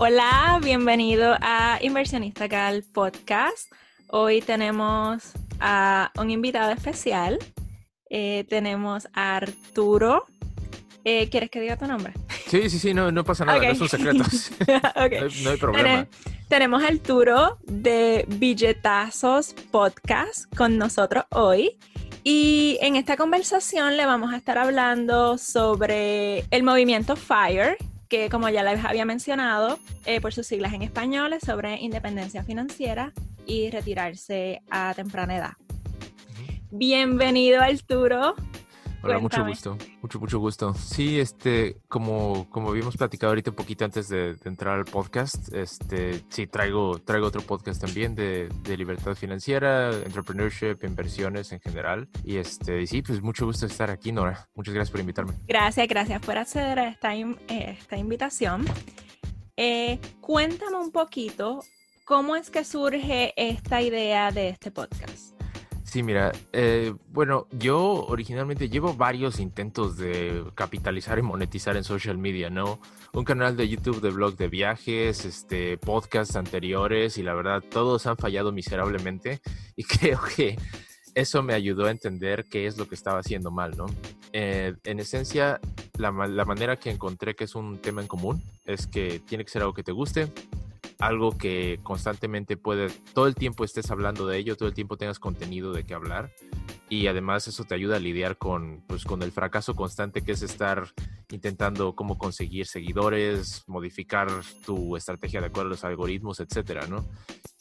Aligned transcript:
Hola, 0.00 0.60
bienvenido 0.62 1.36
a 1.40 1.80
Inversionista 1.82 2.48
Cal 2.48 2.84
Podcast. 2.84 3.72
Hoy 4.06 4.40
tenemos 4.40 5.32
a 5.58 6.12
un 6.16 6.30
invitado 6.30 6.70
especial. 6.70 7.36
Eh, 8.08 8.46
tenemos 8.48 9.08
a 9.12 9.38
Arturo. 9.38 10.24
Eh, 11.02 11.28
¿Quieres 11.30 11.50
que 11.50 11.60
diga 11.60 11.76
tu 11.76 11.88
nombre? 11.88 12.12
Sí, 12.46 12.70
sí, 12.70 12.78
sí, 12.78 12.94
no, 12.94 13.10
no 13.10 13.24
pasa 13.24 13.44
nada, 13.44 13.58
no 13.58 13.74
son 13.74 13.88
secretos. 13.88 14.52
okay. 14.94 15.20
no, 15.42 15.50
hay, 15.50 15.56
problema. 15.56 16.06
tenemos 16.46 16.84
a 16.84 16.86
Arturo 16.86 17.58
de 17.64 18.24
Billetazos 18.28 19.52
Podcast 19.72 20.44
con 20.54 20.78
nosotros 20.78 21.24
hoy. 21.30 21.76
Y 22.22 22.78
en 22.82 22.94
esta 22.94 23.16
conversación 23.16 23.96
le 23.96 24.06
vamos 24.06 24.32
a 24.32 24.36
estar 24.36 24.58
hablando 24.58 25.38
sobre 25.38 26.44
el 26.52 26.62
movimiento 26.62 27.16
FIRE, 27.16 27.78
que 28.08 28.30
como 28.30 28.48
ya 28.48 28.62
les 28.62 28.84
había 28.84 29.04
mencionado, 29.04 29.78
eh, 30.06 30.20
por 30.20 30.32
sus 30.32 30.46
siglas 30.46 30.72
en 30.72 30.82
español, 30.82 31.32
es 31.32 31.42
sobre 31.42 31.76
independencia 31.76 32.42
financiera 32.42 33.12
y 33.46 33.70
retirarse 33.70 34.62
a 34.70 34.94
temprana 34.94 35.36
edad. 35.36 35.52
Bienvenido 36.70 37.60
Arturo. 37.60 38.34
Hola, 39.08 39.20
mucho 39.20 39.44
gusto, 39.44 39.78
mucho, 40.02 40.20
mucho 40.20 40.38
gusto. 40.38 40.74
Sí, 40.74 41.18
este, 41.18 41.78
como, 41.88 42.48
como 42.50 42.70
habíamos 42.70 42.96
platicado 42.96 43.30
ahorita 43.30 43.50
un 43.50 43.56
poquito 43.56 43.84
antes 43.84 44.08
de, 44.08 44.36
entrar 44.44 44.76
al 44.78 44.84
podcast, 44.84 45.52
este, 45.54 46.22
sí, 46.28 46.46
traigo, 46.46 46.98
traigo 46.98 47.26
otro 47.26 47.40
podcast 47.40 47.80
también 47.80 48.14
de, 48.14 48.48
de, 48.62 48.76
libertad 48.76 49.14
financiera, 49.14 49.90
entrepreneurship, 49.90 50.76
inversiones 50.82 51.52
en 51.52 51.60
general. 51.60 52.08
Y 52.22 52.36
este, 52.36 52.86
sí, 52.86 53.00
pues 53.00 53.22
mucho 53.22 53.46
gusto 53.46 53.64
estar 53.64 53.90
aquí, 53.90 54.12
Nora. 54.12 54.48
Muchas 54.54 54.74
gracias 54.74 54.90
por 54.90 55.00
invitarme. 55.00 55.32
Gracias, 55.46 55.88
gracias 55.88 56.20
por 56.20 56.36
acceder 56.36 56.78
a 56.78 56.88
esta, 56.88 57.14
esta 57.14 57.96
invitación. 57.96 58.66
Eh, 59.56 59.98
cuéntame 60.20 60.76
un 60.76 60.92
poquito 60.92 61.64
cómo 62.04 62.36
es 62.36 62.50
que 62.50 62.62
surge 62.62 63.32
esta 63.36 63.80
idea 63.80 64.30
de 64.30 64.50
este 64.50 64.70
podcast. 64.70 65.37
Sí, 65.88 66.02
mira, 66.02 66.32
eh, 66.52 66.92
bueno, 67.08 67.46
yo 67.50 68.04
originalmente 68.08 68.68
llevo 68.68 68.92
varios 68.92 69.40
intentos 69.40 69.96
de 69.96 70.44
capitalizar 70.54 71.18
y 71.18 71.22
monetizar 71.22 71.78
en 71.78 71.84
social 71.84 72.18
media, 72.18 72.50
¿no? 72.50 72.78
Un 73.14 73.24
canal 73.24 73.56
de 73.56 73.70
YouTube 73.70 74.02
de 74.02 74.10
blog 74.10 74.36
de 74.36 74.48
viajes, 74.48 75.24
este, 75.24 75.78
podcasts 75.78 76.36
anteriores 76.36 77.16
y 77.16 77.22
la 77.22 77.32
verdad 77.32 77.64
todos 77.70 78.06
han 78.06 78.18
fallado 78.18 78.52
miserablemente 78.52 79.40
y 79.76 79.84
creo 79.84 80.20
que 80.36 80.58
eso 81.14 81.42
me 81.42 81.54
ayudó 81.54 81.86
a 81.86 81.90
entender 81.90 82.44
qué 82.50 82.66
es 82.66 82.76
lo 82.76 82.86
que 82.86 82.94
estaba 82.94 83.20
haciendo 83.20 83.50
mal, 83.50 83.74
¿no? 83.74 83.86
Eh, 84.34 84.74
en 84.84 85.00
esencia, 85.00 85.58
la, 85.96 86.10
la 86.10 86.44
manera 86.44 86.76
que 86.76 86.90
encontré 86.90 87.34
que 87.34 87.44
es 87.44 87.54
un 87.54 87.78
tema 87.78 88.02
en 88.02 88.08
común 88.08 88.42
es 88.66 88.86
que 88.86 89.20
tiene 89.20 89.42
que 89.42 89.50
ser 89.50 89.62
algo 89.62 89.72
que 89.72 89.84
te 89.84 89.92
guste, 89.92 90.30
algo 90.98 91.36
que 91.38 91.78
constantemente 91.82 92.56
puede, 92.56 92.88
todo 93.14 93.26
el 93.26 93.34
tiempo 93.34 93.64
estés 93.64 93.90
hablando 93.90 94.26
de 94.26 94.38
ello, 94.38 94.56
todo 94.56 94.68
el 94.68 94.74
tiempo 94.74 94.96
tengas 94.96 95.18
contenido 95.18 95.72
de 95.72 95.84
qué 95.84 95.94
hablar 95.94 96.32
y 96.88 97.06
además 97.06 97.46
eso 97.46 97.64
te 97.64 97.74
ayuda 97.74 97.96
a 97.96 98.00
lidiar 98.00 98.36
con, 98.36 98.82
pues, 98.86 99.04
con 99.04 99.22
el 99.22 99.30
fracaso 99.30 99.74
constante 99.74 100.22
que 100.22 100.32
es 100.32 100.42
estar 100.42 100.92
intentando 101.30 101.94
cómo 101.94 102.18
conseguir 102.18 102.66
seguidores, 102.66 103.64
modificar 103.66 104.28
tu 104.64 104.96
estrategia 104.96 105.40
de 105.40 105.46
acuerdo 105.46 105.68
a 105.68 105.70
los 105.70 105.84
algoritmos, 105.84 106.40
etcétera, 106.40 106.86
¿no? 106.86 107.04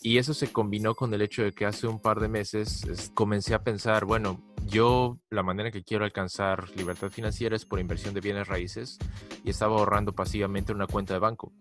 Y 0.01 0.17
eso 0.17 0.33
se 0.33 0.51
combinó 0.51 0.95
con 0.95 1.13
el 1.13 1.22
hecho 1.22 1.44
de 1.44 1.51
que 1.51 1.66
hace 1.66 1.88
un 1.88 1.99
par 1.99 2.19
de 2.19 2.29
meses 2.29 3.11
comencé 3.13 3.53
a 3.53 3.63
pensar, 3.63 4.05
bueno, 4.05 4.41
yo 4.66 5.19
la 5.29 5.44
manera 5.44 5.72
que 5.72 5.83
quiero 5.83 6.05
alcanzar 6.05 6.69
libertad 6.75 7.09
financiera 7.09 7.55
es 7.55 7.66
por 7.66 7.79
inversión 7.79 8.13
de 8.13 8.22
bienes 8.22 8.47
raíces 8.47 8.97
y 9.44 9.49
estaba 9.49 9.77
ahorrando 9.77 10.13
pasivamente 10.13 10.72
en 10.72 10.77
una 10.77 10.88
cuenta 10.88 11.13
de 11.13 11.19
banco. 11.19 11.51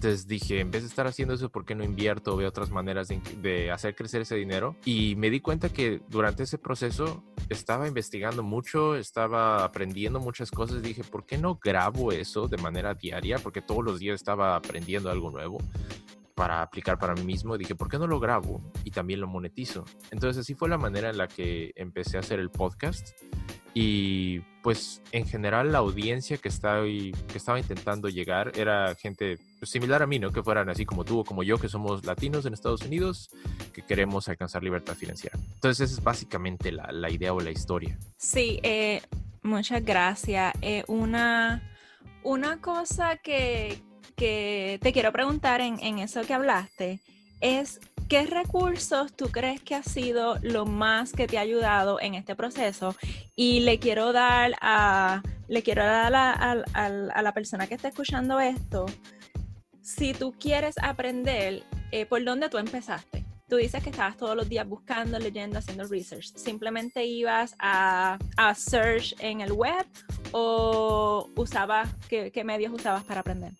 Entonces 0.00 0.26
dije, 0.26 0.60
en 0.60 0.70
vez 0.70 0.80
de 0.82 0.88
estar 0.88 1.06
haciendo 1.06 1.34
eso, 1.34 1.50
¿por 1.50 1.66
qué 1.66 1.74
no 1.74 1.84
invierto 1.84 2.34
veo 2.34 2.48
otras 2.48 2.70
maneras 2.70 3.08
de, 3.08 3.70
hacer 3.70 3.94
crecer 3.94 4.22
ese 4.22 4.34
dinero? 4.34 4.74
Y 4.86 5.14
me 5.16 5.28
di 5.28 5.40
cuenta 5.40 5.68
que 5.68 6.00
durante 6.08 6.44
ese 6.44 6.56
proceso 6.56 7.22
estaba 7.50 7.86
investigando 7.86 8.42
mucho, 8.42 8.96
estaba 8.96 9.62
aprendiendo 9.62 10.18
muchas 10.18 10.50
cosas. 10.50 10.80
Dije, 10.80 11.04
¿por 11.04 11.26
qué 11.26 11.36
no 11.36 11.60
grabo 11.62 12.12
eso 12.12 12.48
de 12.48 12.56
manera 12.56 12.94
diaria? 12.94 13.36
Porque 13.36 13.60
todos 13.60 13.84
los 13.84 13.98
días 13.98 14.14
estaba 14.14 14.56
aprendiendo 14.56 15.10
algo 15.10 15.30
nuevo 15.30 15.58
para 16.40 16.62
aplicar 16.62 16.98
para 16.98 17.12
mí 17.12 17.22
mismo. 17.22 17.58
Dije, 17.58 17.74
¿por 17.74 17.90
qué 17.90 17.98
no 17.98 18.06
lo 18.06 18.18
grabo 18.18 18.62
y 18.82 18.92
también 18.92 19.20
lo 19.20 19.26
monetizo? 19.26 19.84
Entonces 20.10 20.40
así 20.40 20.54
fue 20.54 20.70
la 20.70 20.78
manera 20.78 21.10
en 21.10 21.18
la 21.18 21.28
que 21.28 21.74
empecé 21.76 22.16
a 22.16 22.20
hacer 22.20 22.40
el 22.40 22.48
podcast. 22.48 23.10
Y 23.74 24.40
pues 24.62 25.02
en 25.12 25.26
general 25.26 25.70
la 25.70 25.78
audiencia 25.78 26.38
que 26.38 26.48
estaba, 26.48 26.84
que 26.84 27.12
estaba 27.34 27.60
intentando 27.60 28.08
llegar 28.08 28.52
era 28.56 28.94
gente 28.94 29.38
pues, 29.58 29.70
similar 29.70 30.02
a 30.02 30.06
mí, 30.06 30.18
¿no? 30.18 30.32
Que 30.32 30.42
fueran 30.42 30.70
así 30.70 30.86
como 30.86 31.04
tú 31.04 31.18
o 31.18 31.24
como 31.24 31.42
yo, 31.42 31.58
que 31.58 31.68
somos 31.68 32.06
latinos 32.06 32.46
en 32.46 32.54
Estados 32.54 32.80
Unidos, 32.86 33.28
que 33.74 33.82
queremos 33.82 34.26
alcanzar 34.30 34.62
libertad 34.62 34.94
financiera. 34.94 35.38
Entonces 35.56 35.90
esa 35.90 36.00
es 36.00 36.02
básicamente 36.02 36.72
la, 36.72 37.10
idea 37.10 37.34
o 37.34 37.40
la 37.40 37.50
historia. 37.50 37.98
Sí, 38.16 38.60
eh, 38.62 39.02
muchas 39.42 39.84
gracias. 39.84 40.54
Eh, 40.62 40.84
una, 40.86 41.70
una 42.22 42.62
cosa 42.62 43.18
que, 43.18 43.82
que, 44.16 44.78
te 44.82 44.92
quiero 44.92 45.12
preguntar 45.12 45.60
en, 45.60 45.78
en 45.80 45.98
eso 45.98 46.22
que 46.22 46.34
hablaste 46.34 47.00
es 47.40 47.80
¿Qué 48.10 48.26
recursos 48.26 49.12
tú 49.12 49.28
crees 49.28 49.62
que 49.62 49.76
ha 49.76 49.84
sido 49.84 50.36
lo 50.42 50.66
más 50.66 51.12
que 51.12 51.28
te 51.28 51.38
ha 51.38 51.42
ayudado 51.42 52.00
en 52.00 52.16
este 52.16 52.34
proceso? 52.34 52.96
Y 53.36 53.60
le 53.60 53.78
quiero 53.78 54.12
dar 54.12 54.56
a, 54.60 55.22
le 55.46 55.62
quiero 55.62 55.84
dar 55.84 56.12
a, 56.12 57.22
la 57.22 57.32
persona 57.32 57.68
que 57.68 57.74
está 57.74 57.86
escuchando 57.86 58.40
esto, 58.40 58.86
si 59.80 60.12
tú 60.12 60.32
quieres 60.32 60.74
aprender, 60.82 61.62
eh, 61.92 62.04
¿por 62.04 62.24
dónde 62.24 62.48
tú 62.48 62.58
empezaste? 62.58 63.24
Tú 63.48 63.54
dices 63.54 63.80
que 63.80 63.90
estabas 63.90 64.16
todos 64.16 64.34
los 64.34 64.48
días 64.48 64.66
buscando, 64.66 65.16
leyendo, 65.20 65.60
haciendo 65.60 65.84
research. 65.84 66.34
¿Simplemente 66.34 67.04
ibas 67.04 67.54
a, 67.60 68.18
a 68.36 68.54
search 68.56 69.14
en 69.20 69.40
el 69.40 69.52
web 69.52 69.86
o 70.32 71.30
usabas, 71.36 71.88
qué, 72.08 72.32
qué 72.32 72.42
medios 72.42 72.72
usabas 72.72 73.04
para 73.04 73.20
aprender? 73.20 73.52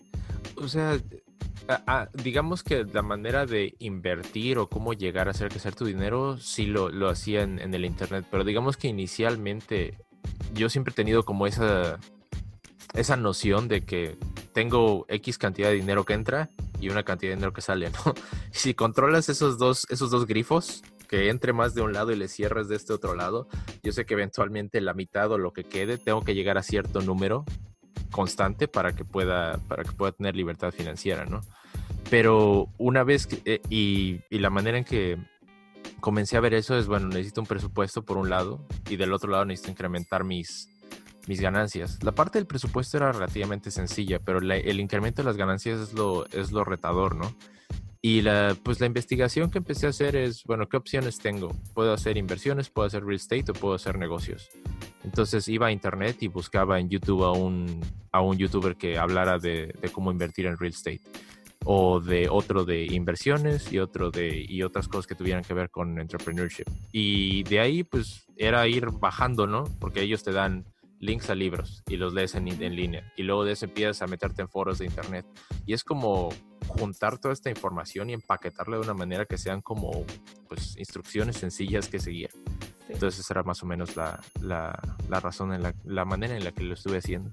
O 0.61 0.69
sea, 0.69 0.99
digamos 2.23 2.63
que 2.63 2.85
la 2.85 3.03
manera 3.03 3.47
de 3.47 3.75
invertir 3.79 4.59
o 4.59 4.69
cómo 4.69 4.93
llegar 4.93 5.29
a 5.29 5.31
hacer 5.31 5.49
crecer 5.49 5.75
tu 5.75 5.85
dinero, 5.85 6.37
sí 6.39 6.67
lo, 6.67 6.91
lo 6.91 7.09
hacía 7.09 7.43
en, 7.43 7.75
el 7.75 7.85
Internet, 7.85 8.27
pero 8.31 8.45
digamos 8.45 8.77
que 8.77 8.89
inicialmente 8.89 9.99
yo 10.55 10.69
siempre 10.69 10.93
he 10.93 10.95
tenido 10.95 11.25
como 11.25 11.47
esa, 11.47 11.99
esa 12.95 13.17
noción 13.17 13.69
de 13.69 13.83
que 13.83 14.19
tengo 14.53 15.07
X 15.09 15.39
cantidad 15.39 15.69
de 15.69 15.77
dinero 15.77 16.05
que 16.05 16.15
entra 16.15 16.51
y 16.81 16.89
una 16.89 17.05
cantidad 17.05 17.31
de 17.31 17.37
dinero 17.37 17.53
que 17.53 17.63
sale, 17.63 17.91
¿no? 17.91 18.15
Si 18.53 18.75
controlas 18.75 19.29
esos 19.29 19.59
dos, 19.59 19.87
esos 19.91 20.11
dos 20.11 20.27
grifos, 20.27 20.83
que 21.09 21.29
entre 21.29 21.53
más 21.53 21.75
de 21.75 21.83
un 21.83 21.93
lado 21.93 22.13
y 22.13 22.17
le 22.17 22.29
cierres 22.29 22.69
de 22.69 22.77
este 22.77 22.93
otro 22.93 23.15
lado, 23.15 23.49
yo 23.83 23.93
sé 23.93 24.07
que 24.07 24.15
eventualmente 24.15 24.81
la 24.81 24.95
mitad 24.95 25.31
o 25.31 25.39
lo 25.39 25.53
que 25.53 25.65
quede, 25.65 25.99
tengo 25.99 26.23
que 26.23 26.35
llegar 26.35 26.59
a 26.59 26.63
cierto 26.63 27.01
número 27.01 27.45
constante 28.11 28.69
para 28.69 28.95
que 28.95 29.05
pueda, 29.05 29.59
para 29.69 29.85
que 29.85 29.93
pueda 29.93 30.13
tener 30.13 30.37
libertad 30.37 30.73
financiera, 30.73 31.25
¿no? 31.25 31.41
Pero 32.11 32.69
una 32.79 33.05
vez 33.05 33.29
eh, 33.45 33.61
y, 33.69 34.21
y, 34.31 34.39
la 34.39 34.51
manera 34.51 34.79
en 34.79 34.85
que 34.85 35.19
comencé 36.01 36.37
a 36.37 36.41
ver 36.41 36.55
eso 36.55 36.77
es, 36.77 36.87
bueno, 36.87 37.09
necesito 37.09 37.41
un 37.41 37.47
presupuesto 37.47 38.03
por 38.03 38.17
un 38.17 38.31
lado 38.31 38.67
y 38.89 38.97
del 38.97 39.13
otro 39.13 39.31
lado 39.31 39.45
necesito 39.45 39.71
incrementar 39.71 40.25
mis, 40.25 40.69
mis 41.27 41.41
ganancias. 41.41 42.03
La 42.03 42.13
parte 42.13 42.39
del 42.39 42.47
presupuesto 42.47 42.97
era 42.97 43.13
relativamente 43.13 43.71
sencilla, 43.71 44.19
pero 44.19 44.39
el 44.39 44.81
incremento 44.81 45.23
de 45.23 45.27
las 45.27 45.37
ganancias 45.37 45.81
es 45.81 45.93
lo, 45.93 46.27
es 46.27 46.53
lo 46.53 46.65
retador, 46.65 47.15
¿no? 47.15 47.35
Y 48.03 48.23
la, 48.23 48.57
pues 48.63 48.81
la 48.81 48.87
investigación 48.87 49.51
que 49.51 49.59
empecé 49.59 49.87
a 49.87 49.91
hacer 49.91 50.17
es, 50.17 50.45
bueno, 50.45 50.69
¿qué 50.69 50.79
opciones 50.79 51.19
tengo? 51.19 51.55
Puedo 51.75 51.93
hacer 51.93 52.17
inversiones, 52.17 52.71
puedo 52.71 52.87
hacer 52.87 53.05
real 53.05 53.17
estate 53.17 53.51
o 53.51 53.55
puedo 53.55 53.75
hacer 53.75 53.99
negocios. 53.99 54.49
Entonces 55.05 55.49
iba 55.49 55.67
a 55.67 55.73
internet 55.73 56.17
y 56.23 56.29
buscaba 56.29 56.81
en 56.81 56.89
YouTube 56.89 57.25
a 57.25 57.33
un, 57.33 57.81
a 58.11 58.23
un 58.23 58.39
youtuber 58.39 58.77
que 58.77 58.99
hablara 58.99 59.39
de, 59.39 59.75
de 59.81 59.89
cómo 59.91 60.11
invertir 60.11 60.47
en 60.47 60.57
real 60.57 60.73
estate 60.73 61.03
o 61.65 62.01
de 62.01 62.29
otro 62.31 62.65
de 62.65 62.87
inversiones 62.87 63.73
y 63.73 63.79
otro 63.79 64.11
de 64.11 64.47
y 64.49 64.63
otras 64.63 64.89
cosas 64.89 65.07
que 65.07 65.15
tuvieran 65.15 65.45
que 65.45 65.55
ver 65.55 65.71
con 65.71 65.99
entrepreneurship. 65.99 66.65
Y 66.93 67.43
de 67.45 67.61
ahí 67.61 67.85
pues 67.85 68.27
era 68.37 68.67
ir 68.67 68.87
bajando, 68.91 69.47
¿no? 69.47 69.65
Porque 69.79 70.01
ellos 70.01 70.23
te 70.23 70.33
dan 70.33 70.65
links 71.01 71.31
a 71.31 71.35
libros 71.35 71.83
y 71.89 71.97
los 71.97 72.13
lees 72.13 72.35
en, 72.35 72.47
en, 72.47 72.77
línea. 72.77 73.13
Y 73.17 73.25
luego 73.25 73.45
de 73.45 73.53
eso 73.53 73.65
empiezas 73.65 74.03
a 74.03 74.07
meterte 74.07 74.43
en 74.43 74.49
foros 74.49 74.79
de 74.79 74.85
internet. 74.85 75.27
Y 75.67 75.73
es 75.73 75.83
como 75.83 76.29
juntar 76.69 77.19
toda 77.19 77.35
esta 77.35 77.51
información 77.51 78.11
y 78.11 78.13
empaquetarla 78.13 78.77
de 78.77 78.83
una 78.83 78.95
manera 78.95 79.25
que 79.25 79.39
sean 79.39 79.63
como 79.63 80.05
pues 80.49 80.77
instrucciones 80.77 81.37
sencillas 81.37 81.89
que 81.89 81.99
seguir. 81.99 82.31
Entonces 82.89 83.21
esa 83.21 83.35
era 83.35 83.43
más 83.43 83.63
o 83.63 83.67
menos 83.67 83.97
la, 83.97 84.21
la, 84.41 84.79
la 85.09 85.21
razón, 85.21 85.53
en 85.53 85.63
la, 85.63 85.75
la 85.85 86.05
manera 86.05 86.37
en 86.37 86.45
la 86.45 86.53
que 86.53 86.63
lo 86.63 86.75
estuve 86.75 86.99
haciendo. 86.99 87.33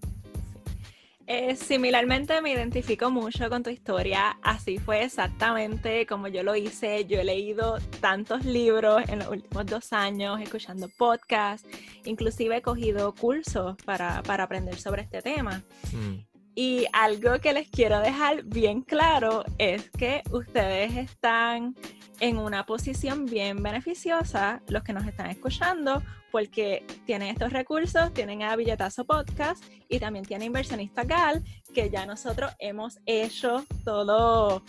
Eh, 1.29 1.57
similarmente 1.57 2.41
me 2.41 2.53
identifico 2.53 3.11
mucho 3.11 3.49
con 3.49 3.61
tu 3.61 3.69
historia, 3.69 4.39
así 4.41 4.77
fue 4.77 5.03
exactamente 5.03 6.05
como 6.05 6.29
yo 6.29 6.41
lo 6.41 6.55
hice. 6.55 7.05
Yo 7.05 7.19
he 7.19 7.25
leído 7.25 7.79
tantos 7.99 8.45
libros 8.45 9.03
en 9.09 9.19
los 9.19 9.27
últimos 9.27 9.65
dos 9.65 9.91
años, 9.91 10.39
escuchando 10.39 10.87
podcasts, 10.97 11.67
inclusive 12.05 12.55
he 12.55 12.61
cogido 12.61 13.13
cursos 13.13 13.75
para, 13.83 14.23
para 14.23 14.45
aprender 14.45 14.79
sobre 14.79 15.01
este 15.01 15.21
tema. 15.21 15.63
Mm. 15.91 16.25
Y 16.55 16.85
algo 16.93 17.39
que 17.39 17.51
les 17.51 17.69
quiero 17.69 17.99
dejar 17.99 18.43
bien 18.43 18.81
claro 18.81 19.43
es 19.57 19.91
que 19.91 20.23
ustedes 20.31 20.95
están 20.95 21.75
en 22.19 22.37
una 22.37 22.65
posición 22.65 23.25
bien 23.25 23.61
beneficiosa, 23.61 24.61
los 24.67 24.83
que 24.83 24.93
nos 24.93 25.05
están 25.05 25.29
escuchando, 25.29 26.01
porque 26.31 26.85
tienen 27.05 27.29
estos 27.29 27.53
recursos, 27.53 28.13
tienen 28.13 28.43
a 28.43 28.55
Billetazo 28.55 29.05
Podcast 29.05 29.63
y 29.87 29.99
también 29.99 30.25
tiene 30.25 30.45
Inversionista 30.45 31.03
Gal, 31.03 31.43
que 31.73 31.89
ya 31.89 32.05
nosotros 32.05 32.51
hemos 32.59 32.99
hecho 33.05 33.65
todo, 33.83 34.63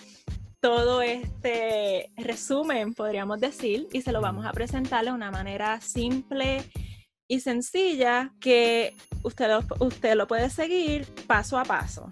todo 0.61 1.03
este 1.03 2.11
resumen, 2.17 2.95
podríamos 2.95 3.41
decir, 3.41 3.89
y 3.93 4.03
se 4.03 4.13
lo 4.13 4.21
vamos 4.21 4.47
a 4.47 4.53
presentar 4.53 5.05
de 5.05 5.13
una 5.13 5.31
manera 5.31 5.81
simple 5.81 6.65
y 7.27 7.41
sencilla 7.41 8.33
que 8.41 8.95
usted 9.23 9.49
lo, 9.49 9.87
usted 9.87 10.15
lo 10.15 10.27
puede 10.27 10.51
seguir 10.51 11.07
paso 11.27 11.59
a 11.59 11.65
paso. 11.65 12.09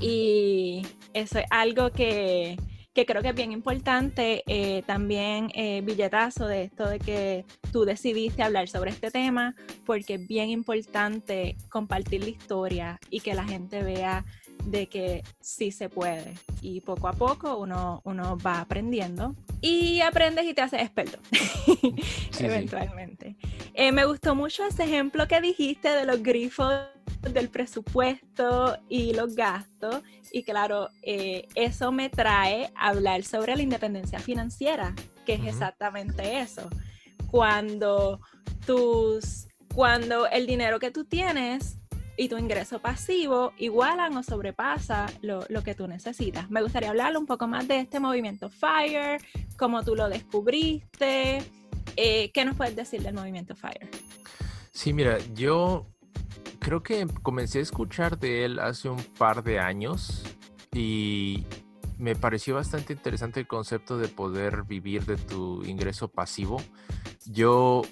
Y 0.00 0.82
eso 1.14 1.38
es 1.38 1.46
algo 1.50 1.90
que, 1.90 2.56
que 2.94 3.06
creo 3.06 3.22
que 3.22 3.28
es 3.28 3.34
bien 3.34 3.52
importante. 3.52 4.42
Eh, 4.46 4.82
también 4.86 5.50
eh, 5.54 5.80
billetazo 5.82 6.46
de 6.46 6.64
esto 6.64 6.88
de 6.88 6.98
que 6.98 7.44
tú 7.72 7.84
decidiste 7.84 8.42
hablar 8.42 8.68
sobre 8.68 8.90
este 8.90 9.10
tema, 9.10 9.54
porque 9.84 10.14
es 10.14 10.26
bien 10.26 10.50
importante 10.50 11.56
compartir 11.68 12.22
la 12.22 12.30
historia 12.30 13.00
y 13.10 13.20
que 13.20 13.34
la 13.34 13.44
gente 13.44 13.82
vea 13.82 14.24
de 14.64 14.86
que 14.86 15.22
sí 15.40 15.72
se 15.72 15.88
puede. 15.88 16.34
Y 16.60 16.80
poco 16.80 17.08
a 17.08 17.12
poco 17.12 17.56
uno, 17.58 18.00
uno 18.04 18.38
va 18.38 18.60
aprendiendo 18.60 19.34
y 19.60 20.00
aprendes 20.00 20.44
y 20.44 20.54
te 20.54 20.62
haces 20.62 20.82
experto, 20.82 21.18
eventualmente. 22.38 23.36
Eh, 23.74 23.92
me 23.92 24.04
gustó 24.04 24.34
mucho 24.34 24.64
ese 24.64 24.84
ejemplo 24.84 25.26
que 25.26 25.40
dijiste 25.40 25.88
de 25.88 26.04
los 26.04 26.22
grifos 26.22 26.72
del 27.32 27.48
presupuesto 27.48 28.76
y 28.88 29.14
los 29.14 29.34
gastos. 29.36 30.02
Y 30.32 30.42
claro, 30.42 30.88
eh, 31.02 31.48
eso 31.54 31.92
me 31.92 32.08
trae 32.10 32.72
a 32.74 32.88
hablar 32.88 33.22
sobre 33.24 33.56
la 33.56 33.62
independencia 33.62 34.18
financiera, 34.18 34.94
que 35.24 35.34
es 35.34 35.44
exactamente 35.44 36.40
eso. 36.40 36.68
Cuando 37.30 38.20
tus, 38.66 39.48
cuando 39.74 40.26
el 40.26 40.46
dinero 40.46 40.78
que 40.78 40.90
tú 40.90 41.04
tienes 41.04 41.78
y 42.16 42.28
tu 42.28 42.36
ingreso 42.36 42.78
pasivo 42.80 43.52
igualan 43.58 44.16
o 44.16 44.22
sobrepasa 44.22 45.06
lo, 45.22 45.46
que 45.62 45.74
tú 45.74 45.88
necesitas. 45.88 46.50
Me 46.50 46.62
gustaría 46.62 46.90
hablar 46.90 47.16
un 47.16 47.26
poco 47.26 47.48
más 47.48 47.66
de 47.68 47.80
este 47.80 48.00
movimiento 48.00 48.50
FIRE, 48.50 49.18
cómo 49.56 49.82
tú 49.82 49.94
lo 49.94 50.08
descubriste, 50.08 51.42
eh, 51.96 52.30
¿qué 52.32 52.44
nos 52.44 52.56
puedes 52.56 52.76
decir 52.76 53.02
del 53.02 53.14
movimiento 53.14 53.54
FIRE? 53.54 53.88
Sí, 54.72 54.92
mira, 54.92 55.18
yo 55.34 55.86
creo 56.62 56.82
que 56.82 57.06
comencé 57.22 57.58
a 57.58 57.62
escuchar 57.62 58.18
de 58.18 58.44
él 58.44 58.58
hace 58.58 58.88
un 58.88 59.02
par 59.18 59.42
de 59.42 59.58
años 59.58 60.22
y 60.72 61.44
me 61.98 62.14
pareció 62.14 62.54
bastante 62.54 62.92
interesante 62.92 63.40
el 63.40 63.46
concepto 63.46 63.98
de 63.98 64.08
poder 64.08 64.62
vivir 64.62 65.04
de 65.04 65.16
tu 65.16 65.62
ingreso 65.64 66.08
pasivo. 66.08 66.62
Yo 67.26 67.82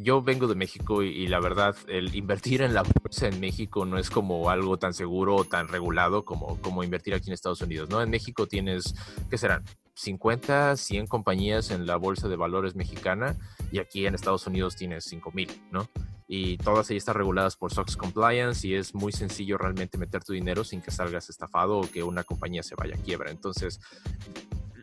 yo 0.00 0.22
vengo 0.22 0.46
de 0.46 0.54
México 0.54 1.02
y, 1.02 1.26
la 1.26 1.40
verdad, 1.40 1.74
el 1.88 2.14
invertir 2.14 2.62
en 2.62 2.74
la 2.74 2.84
bolsa 2.84 3.26
en 3.26 3.40
México 3.40 3.84
no 3.84 3.98
es 3.98 4.08
como 4.08 4.48
algo 4.48 4.78
tan 4.78 4.94
seguro 4.94 5.34
o 5.34 5.44
tan 5.44 5.66
regulado 5.66 6.24
como, 6.24 6.60
como 6.60 6.84
invertir 6.84 7.12
aquí 7.12 7.28
en 7.28 7.34
Estados 7.34 7.60
Unidos, 7.60 7.90
¿no? 7.90 8.00
En 8.00 8.08
México 8.08 8.46
tienes, 8.46 8.94
¿qué 9.28 9.36
serán? 9.36 9.64
50, 9.94 10.76
100 10.76 11.08
compañías 11.08 11.72
en 11.72 11.86
la 11.86 11.96
bolsa 11.96 12.28
de 12.28 12.36
valores 12.36 12.76
mexicana 12.76 13.36
y 13.72 13.80
aquí 13.80 14.06
en 14.06 14.14
Estados 14.14 14.46
Unidos 14.46 14.76
tienes 14.76 15.04
5000, 15.06 15.62
¿no? 15.72 15.88
Y 16.36 16.56
todas 16.56 16.90
ellas 16.90 17.02
están 17.02 17.14
reguladas 17.14 17.54
por 17.54 17.72
SOX 17.72 17.96
Compliance 17.96 18.66
y 18.66 18.74
es 18.74 18.92
muy 18.92 19.12
sencillo 19.12 19.56
realmente 19.56 19.98
meter 19.98 20.24
tu 20.24 20.32
dinero 20.32 20.64
sin 20.64 20.80
que 20.80 20.90
salgas 20.90 21.30
estafado 21.30 21.78
o 21.78 21.88
que 21.88 22.02
una 22.02 22.24
compañía 22.24 22.64
se 22.64 22.74
vaya 22.74 22.96
a 22.96 22.98
quiebra. 22.98 23.30
Entonces, 23.30 23.78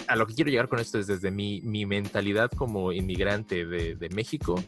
a 0.07 0.15
lo 0.15 0.25
que 0.27 0.33
quiero 0.33 0.49
llegar 0.49 0.69
con 0.69 0.79
esto 0.79 0.97
es 0.97 1.07
desde 1.07 1.29
mi, 1.29 1.59
mi 1.59 1.85
mentalidad 1.85 2.49
como 2.51 2.93
inmigrante 2.93 3.65
de, 3.65 3.95
de, 3.95 4.09
México, 4.11 4.63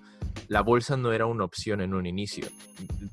la 0.48 0.62
bolsa 0.62 0.98
no 0.98 1.12
era 1.14 1.26
una 1.26 1.44
opción 1.44 1.82
en 1.82 1.94
un 1.94 2.06
inicio. 2.06 2.48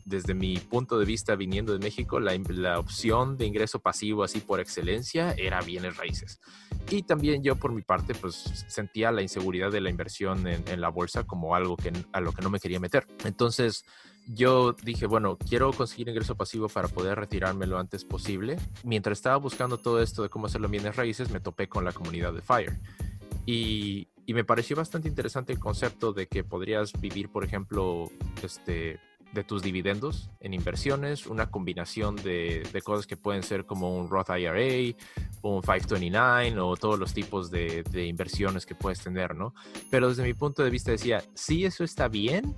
Desde 0.04 0.34
mi 0.34 0.58
punto 0.58 0.98
de 0.98 1.04
vista 1.04 1.36
viniendo 1.36 1.72
de 1.72 1.78
México, 1.78 2.20
la, 2.20 2.78
opción 2.78 3.36
de 3.36 3.46
ingreso 3.46 3.78
pasivo 3.78 4.24
así 4.24 4.40
por 4.40 4.60
excelencia 4.60 5.34
era 5.36 5.60
bienes 5.60 5.96
raíces. 5.96 6.40
Y 6.90 7.02
también 7.02 7.42
yo 7.42 7.56
por 7.56 7.72
mi 7.72 7.82
parte 7.82 8.14
pues 8.14 8.64
sentía 8.68 9.12
la 9.12 9.22
inseguridad 9.22 9.70
de 9.70 9.80
la 9.80 9.90
inversión 9.90 10.46
en, 10.46 10.80
la 10.80 10.88
bolsa 10.88 11.24
como 11.24 11.54
algo 11.54 11.76
que, 11.76 11.92
a 12.12 12.20
lo 12.20 12.32
que 12.32 12.42
no 12.42 12.50
me 12.50 12.58
quería 12.58 12.80
meter. 12.80 13.06
Entonces, 13.24 13.84
yo 14.26 14.72
dije, 14.72 15.06
bueno, 15.06 15.36
quiero 15.36 15.72
conseguir 15.72 16.08
ingreso 16.08 16.36
pasivo 16.36 16.68
para 16.68 16.88
poder 16.88 17.18
retirarme 17.18 17.66
lo 17.66 17.78
antes 17.78 18.04
posible. 18.04 18.56
Mientras 18.84 19.18
estaba 19.18 19.36
buscando 19.36 19.78
todo 19.78 20.02
esto 20.02 20.22
de 20.22 20.28
cómo 20.28 20.46
hacerlo 20.46 20.66
en 20.66 20.72
bienes 20.72 20.96
raíces, 20.96 21.30
me 21.30 21.40
topé 21.40 21.68
con 21.68 21.84
la 21.84 21.92
comunidad 21.92 22.32
de 22.32 22.42
Fire. 22.42 22.78
Y, 23.46 24.08
y, 24.30 24.34
me 24.34 24.44
pareció 24.44 24.76
bastante 24.76 25.08
interesante 25.08 25.52
el 25.52 25.58
concepto 25.58 26.12
de 26.12 26.26
que 26.26 26.44
podrías 26.44 26.92
vivir, 27.00 27.28
por 27.28 27.44
ejemplo, 27.44 28.10
este, 28.42 29.00
de 29.32 29.44
tus 29.44 29.62
dividendos 29.62 30.30
en 30.40 30.54
inversiones, 30.54 31.26
una 31.26 31.50
combinación 31.50 32.16
de, 32.16 32.62
de, 32.72 32.82
cosas 32.82 33.06
que 33.06 33.16
pueden 33.16 33.42
ser 33.42 33.64
como 33.64 33.96
un 33.96 34.08
Roth 34.08 34.30
IRA, 34.30 34.96
un 35.42 35.62
529 35.62 36.60
o 36.60 36.76
todos 36.76 36.98
los 36.98 37.12
tipos 37.12 37.50
de, 37.50 37.82
de 37.84 38.06
inversiones 38.06 38.66
que 38.66 38.74
puedes 38.74 39.00
tener, 39.00 39.34
¿no? 39.34 39.54
Pero 39.90 40.08
desde 40.08 40.24
mi 40.24 40.34
punto 40.34 40.62
de 40.62 40.70
vista 40.70 40.90
decía, 40.90 41.22
sí, 41.34 41.64
eso 41.64 41.84
está 41.84 42.08
bien, 42.08 42.54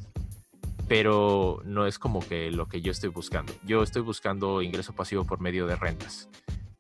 pero 0.89 1.63
no 1.65 1.87
es 1.87 1.99
como 1.99 2.21
que 2.21 2.51
lo 2.51 2.67
que 2.67 2.81
yo 2.81 2.93
estoy 2.93 3.09
buscando. 3.11 3.53
Yo 3.65 3.83
estoy 3.83 4.03
buscando 4.03 4.63
ingreso 4.63 4.95
pasivo 4.95 5.25
por 5.25 5.41
medio 5.41 5.67
de 5.67 5.77
rentas. 5.77 6.29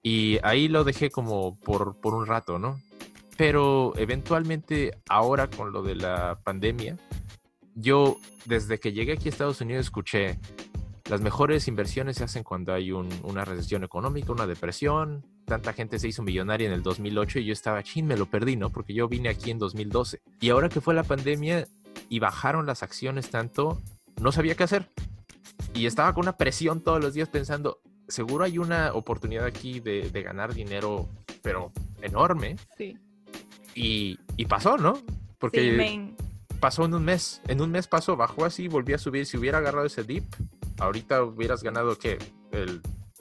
Y 0.02 0.38
ahí 0.42 0.68
lo 0.68 0.84
dejé 0.84 1.10
como 1.10 1.58
por, 1.60 2.00
por 2.00 2.14
un 2.14 2.26
rato, 2.26 2.58
¿no? 2.58 2.80
Pero 3.36 3.92
eventualmente 3.96 4.98
ahora 5.08 5.48
con 5.48 5.72
lo 5.72 5.82
de 5.82 5.96
la 5.96 6.38
pandemia, 6.44 6.96
yo 7.74 8.18
desde 8.44 8.78
que 8.78 8.92
llegué 8.92 9.12
aquí 9.12 9.28
a 9.28 9.30
Estados 9.30 9.60
Unidos 9.60 9.86
escuché 9.86 10.38
las 11.12 11.20
mejores 11.20 11.68
inversiones 11.68 12.16
se 12.16 12.24
hacen 12.24 12.42
cuando 12.44 12.72
hay 12.72 12.92
una 12.92 13.44
recesión 13.44 13.84
económica, 13.84 14.32
una 14.32 14.46
depresión. 14.46 15.26
Tanta 15.44 15.72
gente 15.72 15.98
se 15.98 16.08
hizo 16.08 16.22
millonaria 16.22 16.68
en 16.68 16.72
el 16.72 16.82
2008 16.82 17.40
y 17.40 17.44
yo 17.44 17.52
estaba, 17.52 17.82
chin, 17.82 18.06
me 18.06 18.16
lo 18.16 18.26
perdí, 18.26 18.56
¿no? 18.56 18.70
Porque 18.70 18.94
yo 18.94 19.08
vine 19.08 19.28
aquí 19.28 19.50
en 19.50 19.58
2012. 19.58 20.22
Y 20.40 20.50
ahora 20.50 20.68
que 20.68 20.80
fue 20.80 20.94
la 20.94 21.02
pandemia 21.02 21.66
y 22.08 22.18
bajaron 22.20 22.66
las 22.66 22.82
acciones 22.82 23.30
tanto, 23.30 23.82
no 24.20 24.32
sabía 24.32 24.54
qué 24.54 24.62
hacer. 24.62 24.88
Y 25.74 25.86
estaba 25.86 26.14
con 26.14 26.22
una 26.22 26.36
presión 26.36 26.80
todos 26.80 27.02
los 27.02 27.14
días 27.14 27.28
pensando, 27.28 27.80
seguro 28.08 28.44
hay 28.44 28.58
una 28.58 28.94
oportunidad 28.94 29.44
aquí 29.44 29.80
de, 29.80 30.08
ganar 30.22 30.54
dinero, 30.54 31.08
pero 31.42 31.72
enorme. 32.00 32.56
Sí. 32.78 32.96
Y, 33.74 34.18
pasó, 34.48 34.76
¿no? 34.76 34.98
Porque 35.38 36.14
pasó 36.60 36.84
en 36.84 36.94
un 36.94 37.04
mes. 37.04 37.40
En 37.48 37.60
un 37.60 37.70
mes 37.70 37.86
pasó, 37.86 38.16
bajó 38.16 38.44
así, 38.44 38.68
volvió 38.68 38.96
a 38.96 38.98
subir. 38.98 39.26
Si 39.26 39.36
hubiera 39.36 39.58
agarrado 39.58 39.86
ese 39.86 40.04
dip, 40.04 40.24
ahorita 40.78 41.22
hubieras 41.22 41.62
ganado, 41.62 41.98
¿qué? 41.98 42.18
El 42.50 42.80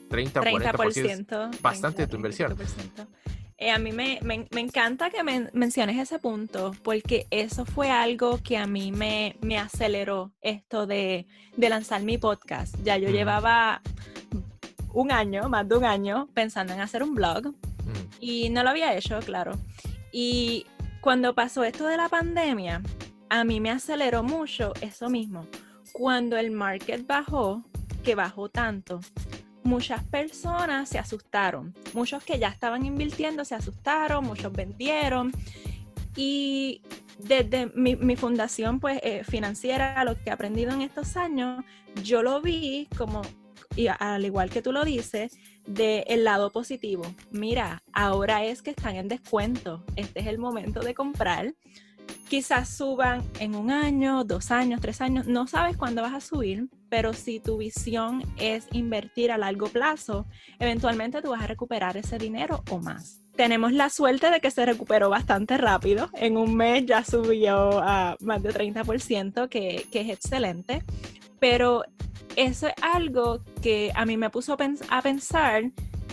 30, 0.10 0.42
30% 0.42 0.72
40%. 0.74 1.62
Bastante 1.62 2.04
de 2.04 2.08
tu 2.08 2.18
inversión. 2.18 2.56
Eh, 3.58 3.70
a 3.70 3.78
mí 3.78 3.92
me, 3.92 4.20
encanta 4.60 5.12
que 5.12 5.24
menciones 5.54 6.00
ese 6.00 6.18
punto, 6.18 6.72
porque 6.82 7.28
eso 7.30 7.64
fue 7.64 7.92
algo 7.92 8.40
que 8.44 8.58
a 8.58 8.66
mí 8.66 8.92
me, 8.92 9.36
aceleró 9.60 10.32
esto 10.42 10.88
de, 10.88 11.28
lanzar 11.58 12.02
mi 12.02 12.18
podcast. 12.18 12.76
Ya 12.84 12.98
yo 12.98 13.10
llevaba 13.10 13.82
un 14.94 15.12
año, 15.12 15.48
más 15.48 15.70
de 15.70 15.78
un 15.78 15.86
año, 15.86 16.28
pensando 16.34 16.74
en 16.74 16.82
hacer 16.82 17.04
un 17.04 17.14
blog 17.14 17.54
y 18.20 18.50
no 18.50 18.64
lo 18.64 18.72
había 18.72 18.96
hecho, 18.96 19.20
claro. 19.20 19.54
Y 20.12 20.66
cuando 21.02 21.34
pasó 21.34 21.64
esto 21.64 21.88
de 21.88 21.98
la 21.98 22.10
pandemia, 22.10 22.82
a 23.30 23.44
mí 23.44 23.60
me 23.60 23.72
aceleró 23.72 24.24
mucho 24.24 24.74
eso 24.82 25.10
mismo. 25.10 25.48
Cuando 25.94 26.38
el 26.38 26.52
market 26.52 27.06
bajó, 27.06 27.64
que 28.04 28.16
bajó 28.16 28.50
tanto, 28.50 29.00
muchas 29.64 30.04
personas 30.04 30.90
se 30.90 31.00
asustaron. 31.00 31.74
Muchos 31.94 32.24
que 32.24 32.40
ya 32.40 32.50
estaban 32.50 32.86
invirtiendo 32.86 33.46
se 33.46 33.56
asustaron, 33.56 34.26
muchos 34.26 34.52
vendieron. 34.52 35.32
Y 36.16 36.82
desde 37.20 37.68
mi, 37.68 38.16
fundación 38.16 38.80
pues, 38.80 39.00
eh, 39.04 39.24
financiera, 39.24 40.04
lo 40.04 40.16
que 40.16 40.30
he 40.30 40.32
aprendido 40.32 40.72
en 40.72 40.82
estos 40.82 41.16
años, 41.16 41.64
yo 42.04 42.24
lo 42.24 42.42
vi 42.42 42.88
como, 42.98 43.22
y 43.76 43.88
al 43.88 44.26
igual 44.26 44.50
que 44.50 44.62
tú 44.62 44.72
lo 44.72 44.84
dices, 44.84 45.38
del 45.66 46.04
el 46.08 46.24
lado 46.24 46.52
positivo. 46.52 47.04
Mira, 47.32 47.84
ahora 47.94 48.46
es 48.46 48.62
que 48.62 48.72
están 48.72 48.96
en 48.96 49.08
descuento. 49.08 49.84
Este 49.96 50.22
es 50.22 50.28
el 50.28 50.38
momento 50.38 50.82
de 50.82 50.94
comprar. 50.94 51.54
Quizás 52.30 52.70
suban 52.70 53.24
en 53.40 53.56
un 53.56 53.72
año, 53.72 54.24
dos 54.24 54.52
años, 54.52 54.82
tres 54.82 55.02
años. 55.02 55.28
No 55.28 55.48
sabes 55.48 55.78
cuándo 55.78 56.02
vas 56.02 56.14
a 56.14 56.22
subir, 56.22 56.70
pero 56.90 57.14
si 57.14 57.40
tu 57.40 57.58
visión 57.58 58.24
es 58.38 58.68
invertir 58.72 59.32
a 59.32 59.38
largo 59.38 59.68
plazo, 59.68 60.26
eventualmente 60.60 61.22
tú 61.22 61.32
vas 61.32 61.42
a 61.42 61.48
recuperar 61.48 61.98
ese 61.98 62.18
dinero 62.18 62.64
o 62.70 62.80
más. 62.80 63.22
Tenemos 63.36 63.72
la 63.74 63.90
suerte 63.90 64.30
de 64.30 64.40
que 64.40 64.52
se 64.52 64.66
recuperó 64.66 65.10
bastante 65.10 65.58
rápido. 65.58 66.10
En 66.14 66.38
un 66.38 66.56
mes 66.56 66.86
ya 66.86 67.04
subió 67.04 67.80
a 67.80 68.18
más 68.20 68.44
de 68.44 68.54
30%, 68.54 69.48
que, 69.50 69.88
que 69.92 70.02
es 70.02 70.10
excelente. 70.10 70.84
Pero 71.42 71.84
eso 72.36 72.68
es 72.68 72.74
algo 72.82 73.44
que 73.64 73.92
a 73.96 74.06
mí 74.06 74.16
me 74.16 74.30
puso 74.30 74.56
a 74.90 75.02
pensar 75.02 75.64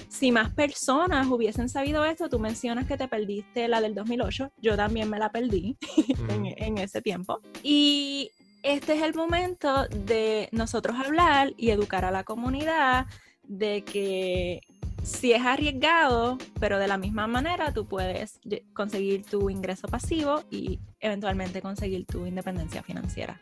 si 0.09 0.33
más 0.33 0.51
personas 0.55 1.27
hubiesen 1.27 1.69
sabido 1.69 2.05
esto, 2.05 2.31
tú 2.31 2.39
mencionas 2.39 2.87
que 2.87 2.97
te 2.97 3.09
perdiste 3.09 3.69
la 3.69 3.83
del 3.83 3.95
2008, 3.95 4.53
yo 4.57 4.75
también 4.75 5.11
me 5.11 5.19
la 5.19 5.31
perdí 5.31 5.77
en, 6.57 6.79
ese 6.79 7.03
tiempo. 7.03 7.41
Y 7.63 8.31
este 8.63 8.95
es 8.95 9.03
el 9.03 9.15
momento 9.15 9.87
de 9.89 10.49
nosotros 10.51 10.97
hablar 10.99 11.53
y 11.59 11.71
educar 11.71 12.07
a 12.07 12.11
la 12.11 12.25
comunidad 12.25 13.07
de 13.45 13.85
que 13.85 14.63
si 15.03 15.35
es 15.35 15.43
arriesgado, 15.43 16.39
pero 16.59 16.79
de 16.79 16.89
la 16.89 16.97
misma 16.97 17.27
manera 17.27 17.73
tú 17.73 17.87
puedes 17.87 18.41
conseguir 18.73 19.25
tu 19.27 19.51
ingreso 19.51 19.89
pasivo 19.89 20.43
y 20.51 20.81
eventualmente 21.01 21.61
conseguir 21.61 22.07
tu 22.07 22.27
independencia 22.27 22.83
financiera. 22.83 23.41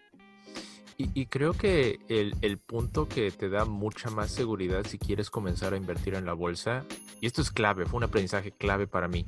Y, 0.98 1.26
creo 1.26 1.52
que 1.52 1.98
el, 2.08 2.34
el, 2.40 2.56
punto 2.56 3.06
que 3.06 3.30
te 3.30 3.50
da 3.50 3.66
mucha 3.66 4.08
más 4.08 4.30
seguridad 4.30 4.86
si 4.86 4.98
quieres 4.98 5.28
comenzar 5.28 5.74
a 5.74 5.76
invertir 5.76 6.14
en 6.14 6.24
la 6.24 6.32
bolsa, 6.32 6.86
y 7.20 7.26
esto 7.26 7.42
es 7.42 7.50
clave, 7.50 7.84
fue 7.84 7.98
un 7.98 8.04
aprendizaje 8.04 8.50
clave 8.50 8.86
para 8.86 9.06
mí, 9.06 9.26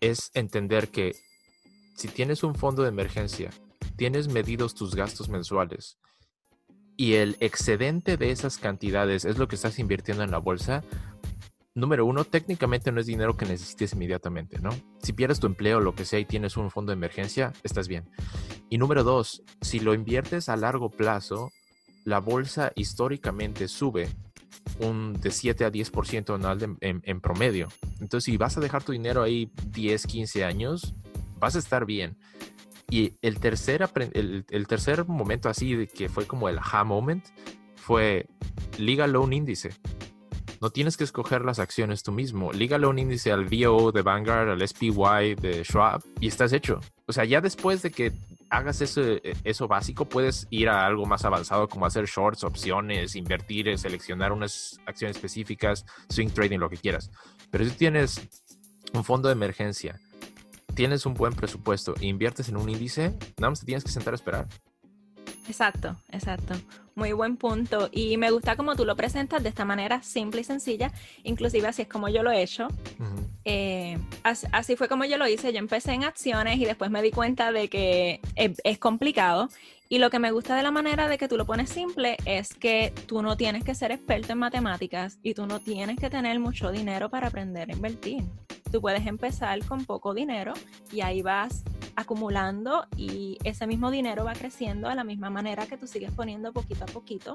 es 0.00 0.30
entender 0.34 0.88
que 0.88 1.16
si 1.94 2.08
tienes 2.08 2.42
un 2.42 2.54
fondo 2.54 2.82
de 2.82 2.90
emergencia, 2.90 3.48
tienes 3.96 4.28
medidos 4.28 4.74
tus 4.74 4.94
gastos 4.94 5.30
mensuales 5.30 5.98
y 6.98 7.14
el 7.14 7.36
excedente 7.38 8.16
de 8.16 8.32
esas 8.32 8.58
cantidades 8.58 9.24
es 9.24 9.38
lo 9.38 9.46
que 9.46 9.54
estás 9.54 9.78
invirtiendo 9.78 10.24
en 10.24 10.32
la 10.32 10.38
bolsa, 10.38 10.82
número 11.78 12.04
uno, 12.04 12.24
técnicamente 12.24 12.92
no 12.92 13.00
es 13.00 13.06
dinero 13.06 13.36
que 13.36 13.46
necesites 13.46 13.92
inmediatamente, 13.92 14.58
¿no? 14.58 14.70
Si 15.02 15.12
pierdes 15.12 15.40
tu 15.40 15.46
empleo 15.46 15.78
o 15.78 15.80
lo 15.80 15.94
que 15.94 16.04
sea 16.04 16.18
y 16.18 16.24
tienes 16.24 16.56
un 16.56 16.70
fondo 16.70 16.90
de 16.90 16.96
emergencia, 16.96 17.52
estás 17.62 17.88
bien. 17.88 18.08
Y 18.68 18.78
número 18.78 19.04
dos, 19.04 19.42
si 19.60 19.80
lo 19.80 19.94
inviertes 19.94 20.48
a 20.48 20.56
largo 20.56 20.90
plazo, 20.90 21.50
la 22.04 22.20
bolsa 22.20 22.72
históricamente 22.74 23.68
sube 23.68 24.08
un 24.80 25.14
de 25.20 25.30
7 25.30 25.64
a 25.64 25.72
10% 25.72 26.34
anual 26.34 26.76
en, 26.80 27.20
promedio. 27.20 27.68
Entonces, 28.00 28.24
si 28.24 28.36
vas 28.36 28.56
a 28.56 28.60
dejar 28.60 28.82
tu 28.82 28.92
dinero 28.92 29.22
ahí 29.22 29.50
10, 29.72 30.06
15 30.06 30.44
años, 30.44 30.94
vas 31.38 31.56
a 31.56 31.58
estar 31.58 31.84
bien. 31.84 32.16
Y 32.90 33.14
el 33.20 33.38
tercer, 33.38 33.88
el, 34.14 34.66
tercer 34.66 35.06
momento 35.06 35.48
así 35.48 35.74
de 35.74 35.86
que 35.86 36.08
fue 36.08 36.26
como 36.26 36.48
el 36.48 36.58
aha 36.58 36.84
moment 36.84 37.24
fue 37.76 38.26
Liga 38.78 39.06
Loan 39.06 39.32
Índice. 39.32 39.70
No 40.60 40.70
tienes 40.70 40.96
que 40.96 41.04
escoger 41.04 41.44
las 41.44 41.58
acciones 41.58 42.02
tú 42.02 42.12
mismo. 42.12 42.52
Lígale 42.52 42.86
un 42.86 42.98
índice 42.98 43.30
al 43.30 43.44
VO 43.44 43.92
de 43.92 44.02
Vanguard, 44.02 44.50
al 44.50 44.66
SPY 44.66 45.36
de 45.40 45.62
Schwab 45.64 46.02
y 46.20 46.28
estás 46.28 46.52
hecho. 46.52 46.80
O 47.06 47.12
sea, 47.12 47.24
ya 47.24 47.40
después 47.40 47.82
de 47.82 47.90
que 47.90 48.12
hagas 48.50 48.80
eso, 48.80 49.02
eso 49.44 49.68
básico, 49.68 50.06
puedes 50.06 50.46
ir 50.50 50.68
a 50.68 50.86
algo 50.86 51.06
más 51.06 51.24
avanzado 51.24 51.68
como 51.68 51.86
hacer 51.86 52.06
shorts, 52.06 52.44
opciones, 52.44 53.14
invertir, 53.14 53.78
seleccionar 53.78 54.32
unas 54.32 54.78
acciones 54.86 55.16
específicas, 55.16 55.84
swing 56.08 56.30
trading, 56.30 56.58
lo 56.58 56.70
que 56.70 56.76
quieras. 56.76 57.10
Pero 57.50 57.64
si 57.64 57.70
tienes 57.72 58.20
un 58.92 59.04
fondo 59.04 59.28
de 59.28 59.34
emergencia, 59.34 60.00
tienes 60.74 61.06
un 61.06 61.14
buen 61.14 61.34
presupuesto 61.34 61.94
e 62.00 62.06
inviertes 62.06 62.48
en 62.48 62.56
un 62.56 62.68
índice, 62.68 63.16
nada 63.38 63.50
más 63.50 63.60
te 63.60 63.66
tienes 63.66 63.84
que 63.84 63.90
sentar 63.90 64.14
a 64.14 64.16
esperar. 64.16 64.48
Exacto, 65.48 65.96
exacto. 66.12 66.54
Muy 66.94 67.12
buen 67.12 67.36
punto. 67.36 67.88
Y 67.90 68.16
me 68.18 68.30
gusta 68.30 68.54
como 68.54 68.76
tú 68.76 68.84
lo 68.84 68.96
presentas 68.96 69.42
de 69.42 69.48
esta 69.48 69.64
manera 69.64 70.02
simple 70.02 70.42
y 70.42 70.44
sencilla. 70.44 70.92
Inclusive 71.24 71.66
así 71.66 71.82
es 71.82 71.88
como 71.88 72.08
yo 72.08 72.22
lo 72.22 72.30
he 72.30 72.42
hecho. 72.42 72.68
Eh, 73.44 73.98
así, 74.24 74.76
fue 74.76 74.88
como 74.88 75.04
yo 75.04 75.16
lo 75.16 75.26
hice. 75.26 75.52
Yo 75.52 75.58
empecé 75.58 75.92
en 75.92 76.04
acciones 76.04 76.58
y 76.58 76.64
después 76.64 76.90
me 76.90 77.00
di 77.00 77.10
cuenta 77.10 77.50
de 77.50 77.68
que 77.68 78.20
es, 78.34 78.78
complicado. 78.78 79.48
Y 79.90 79.98
lo 79.98 80.10
que 80.10 80.18
me 80.18 80.32
gusta 80.32 80.54
de 80.54 80.62
la 80.62 80.70
manera 80.70 81.08
de 81.08 81.16
que 81.16 81.28
tú 81.28 81.38
lo 81.38 81.46
pones 81.46 81.70
simple 81.70 82.18
es 82.26 82.52
que 82.52 82.92
tú 83.06 83.22
no 83.22 83.38
tienes 83.38 83.64
que 83.64 83.74
ser 83.74 83.90
experto 83.90 84.32
en 84.32 84.38
matemáticas 84.38 85.18
y 85.22 85.32
tú 85.32 85.46
no 85.46 85.60
tienes 85.60 85.98
que 85.98 86.10
tener 86.10 86.38
mucho 86.40 86.70
dinero 86.70 87.08
para 87.08 87.28
aprender 87.28 87.70
a 87.70 87.72
invertir. 87.72 88.24
Tú 88.70 88.82
puedes 88.82 89.06
empezar 89.06 89.64
con 89.64 89.86
poco 89.86 90.12
dinero 90.12 90.52
y 90.92 91.00
ahí 91.00 91.22
vas 91.22 91.64
acumulando 91.96 92.86
y 92.98 93.38
ese 93.44 93.66
mismo 93.66 93.90
dinero 93.90 94.24
va 94.24 94.34
creciendo 94.34 94.88
a 94.88 94.94
la 94.94 95.04
misma 95.04 95.30
manera 95.30 95.66
que 95.66 95.78
tú 95.78 95.86
sigues 95.86 96.10
poniendo 96.12 96.52
poquito 96.52 96.84
a 96.84 96.88
poquito. 96.88 97.34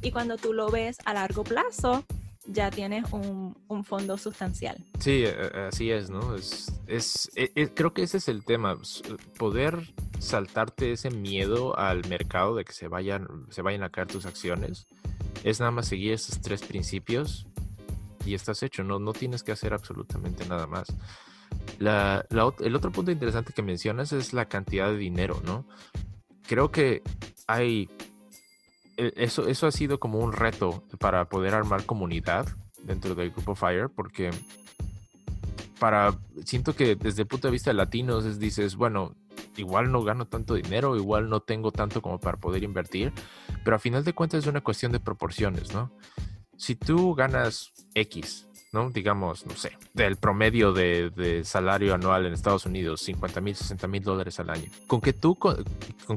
Y 0.00 0.12
cuando 0.12 0.38
tú 0.38 0.54
lo 0.54 0.70
ves 0.70 0.96
a 1.04 1.12
largo 1.12 1.44
plazo, 1.44 2.04
ya 2.46 2.70
tienes 2.70 3.04
un, 3.12 3.54
fondo 3.84 4.16
sustancial. 4.16 4.76
Sí, 4.98 5.24
eh, 5.24 5.34
eh, 5.36 5.68
así 5.68 5.90
es, 5.90 6.10
¿no? 6.10 6.34
Es, 6.34 6.72
es, 6.86 7.30
eh, 7.34 7.70
creo 7.74 7.92
que 7.92 8.02
ese 8.02 8.18
es 8.18 8.28
el 8.28 8.44
tema, 8.44 8.78
poder 9.38 9.92
saltarte 10.18 10.92
ese 10.92 11.10
miedo 11.10 11.76
al 11.78 12.06
mercado 12.08 12.54
de 12.54 12.64
que 12.64 12.72
se 12.72 12.88
vayan, 12.88 13.26
se 13.50 13.62
vayan 13.62 13.82
a 13.82 13.90
caer 13.90 14.08
tus 14.08 14.26
acciones. 14.26 14.86
Es 15.42 15.58
nada 15.58 15.72
más 15.72 15.88
seguir 15.88 16.12
esos 16.12 16.40
tres 16.40 16.62
principios 16.62 17.46
y 18.24 18.34
estás 18.34 18.62
hecho, 18.62 18.84
no, 18.84 18.98
no 18.98 19.12
tienes 19.12 19.42
que 19.42 19.52
hacer 19.52 19.74
absolutamente 19.74 20.46
nada 20.46 20.66
más. 20.66 20.86
el 21.80 22.74
otro 22.76 22.92
punto 22.92 23.10
interesante 23.10 23.52
que 23.52 23.62
mencionas 23.62 24.12
es 24.12 24.32
la 24.32 24.48
cantidad 24.48 24.88
de 24.88 24.96
dinero, 24.96 25.42
¿no? 25.44 25.66
Creo 26.46 26.70
que 26.70 27.02
hay... 27.46 27.88
E, 28.96 29.12
eso, 29.16 29.46
eso 29.48 29.66
ha 29.66 29.72
sido 29.72 29.98
como 29.98 30.18
un 30.18 30.32
reto 30.32 30.82
para 30.98 31.28
poder 31.28 31.54
armar 31.54 31.84
comunidad 31.86 32.46
dentro 32.82 33.14
del 33.14 33.30
grupo 33.30 33.54
Fire, 33.54 33.88
porque 33.88 34.30
para, 35.78 36.18
siento 36.44 36.74
que 36.74 36.96
desde 36.96 37.22
el 37.22 37.28
punto 37.28 37.48
de 37.48 37.52
vista 37.52 37.70
de 37.70 37.74
latinos 37.74 38.38
dices, 38.38 38.76
bueno, 38.76 39.14
igual 39.56 39.90
no 39.92 40.02
gano 40.02 40.26
tanto 40.26 40.54
dinero, 40.54 40.96
igual 40.96 41.28
no 41.28 41.40
tengo 41.40 41.72
tanto 41.72 42.02
como 42.02 42.18
para 42.18 42.38
poder 42.38 42.62
invertir, 42.62 43.12
pero 43.64 43.76
a 43.76 43.78
final 43.78 44.04
de 44.04 44.12
cuentas 44.12 44.44
es 44.44 44.46
una 44.46 44.60
cuestión 44.60 44.92
de 44.92 45.00
proporciones, 45.00 45.72
¿no? 45.72 45.90
si 46.62 46.76
tú 46.76 47.14
ganas 47.16 47.72
X, 47.92 48.46
¿no? 48.72 48.90
Digamos, 48.90 49.46
no 49.46 49.54
sé, 49.54 49.76
del 49.92 50.16
promedio 50.16 50.72
de, 50.72 51.42
salario 51.44 51.94
anual 51.94 52.26
en 52.26 52.32
Estados 52.32 52.64
Unidos, 52.64 53.02
50 53.02 53.40
mil, 53.42 53.54
60 53.54 53.86
mil 53.86 54.02
dólares 54.02 54.40
al 54.40 54.48
año. 54.48 54.70
Con 54.86 55.00
que 55.00 55.12
tú, 55.12 55.36
con, 55.36 55.56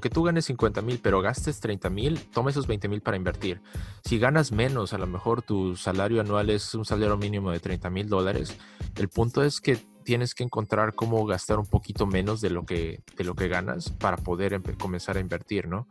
que 0.01 0.09
tú 0.09 0.24
ganes 0.24 0.45
50 0.45 0.81
mil, 0.81 1.00
pero 1.03 1.21
gastes 1.21 1.59
30 1.59 1.89
mil, 1.89 2.19
toma 2.31 2.51
esos 2.51 2.65
20 2.65 2.88
mil 2.88 3.01
para 3.01 3.17
invertir. 3.17 3.62
Si 4.03 4.17
ganas 4.17 4.53
menos, 4.53 4.93
a 4.93 4.97
lo 4.97 5.05
mejor 5.05 5.41
tu 5.41 5.75
salario 5.75 6.21
anual 6.21 6.50
es 6.50 6.74
un 6.74 6.85
salario 6.85 7.17
mínimo 7.17 7.51
de 7.51 7.59
30 7.59 7.89
mil 7.89 8.07
dólares. 8.07 8.57
El 8.95 9.09
punto 9.09 9.43
es 9.43 9.59
que 9.59 9.77
tienes 10.05 10.33
que 10.33 10.43
encontrar 10.43 10.93
cómo 10.95 11.25
gastar 11.25 11.59
un 11.59 11.65
poquito 11.65 12.05
menos 12.05 12.39
de 12.39 12.51
lo 12.51 12.65
que, 12.65 13.01
de 13.17 13.24
lo 13.25 13.35
que 13.35 13.50
ganas 13.50 13.89
para 13.89 14.15
poder 14.15 14.62
comenzar 14.77 15.17
a 15.17 15.19
invertir, 15.19 15.67
¿no? 15.67 15.88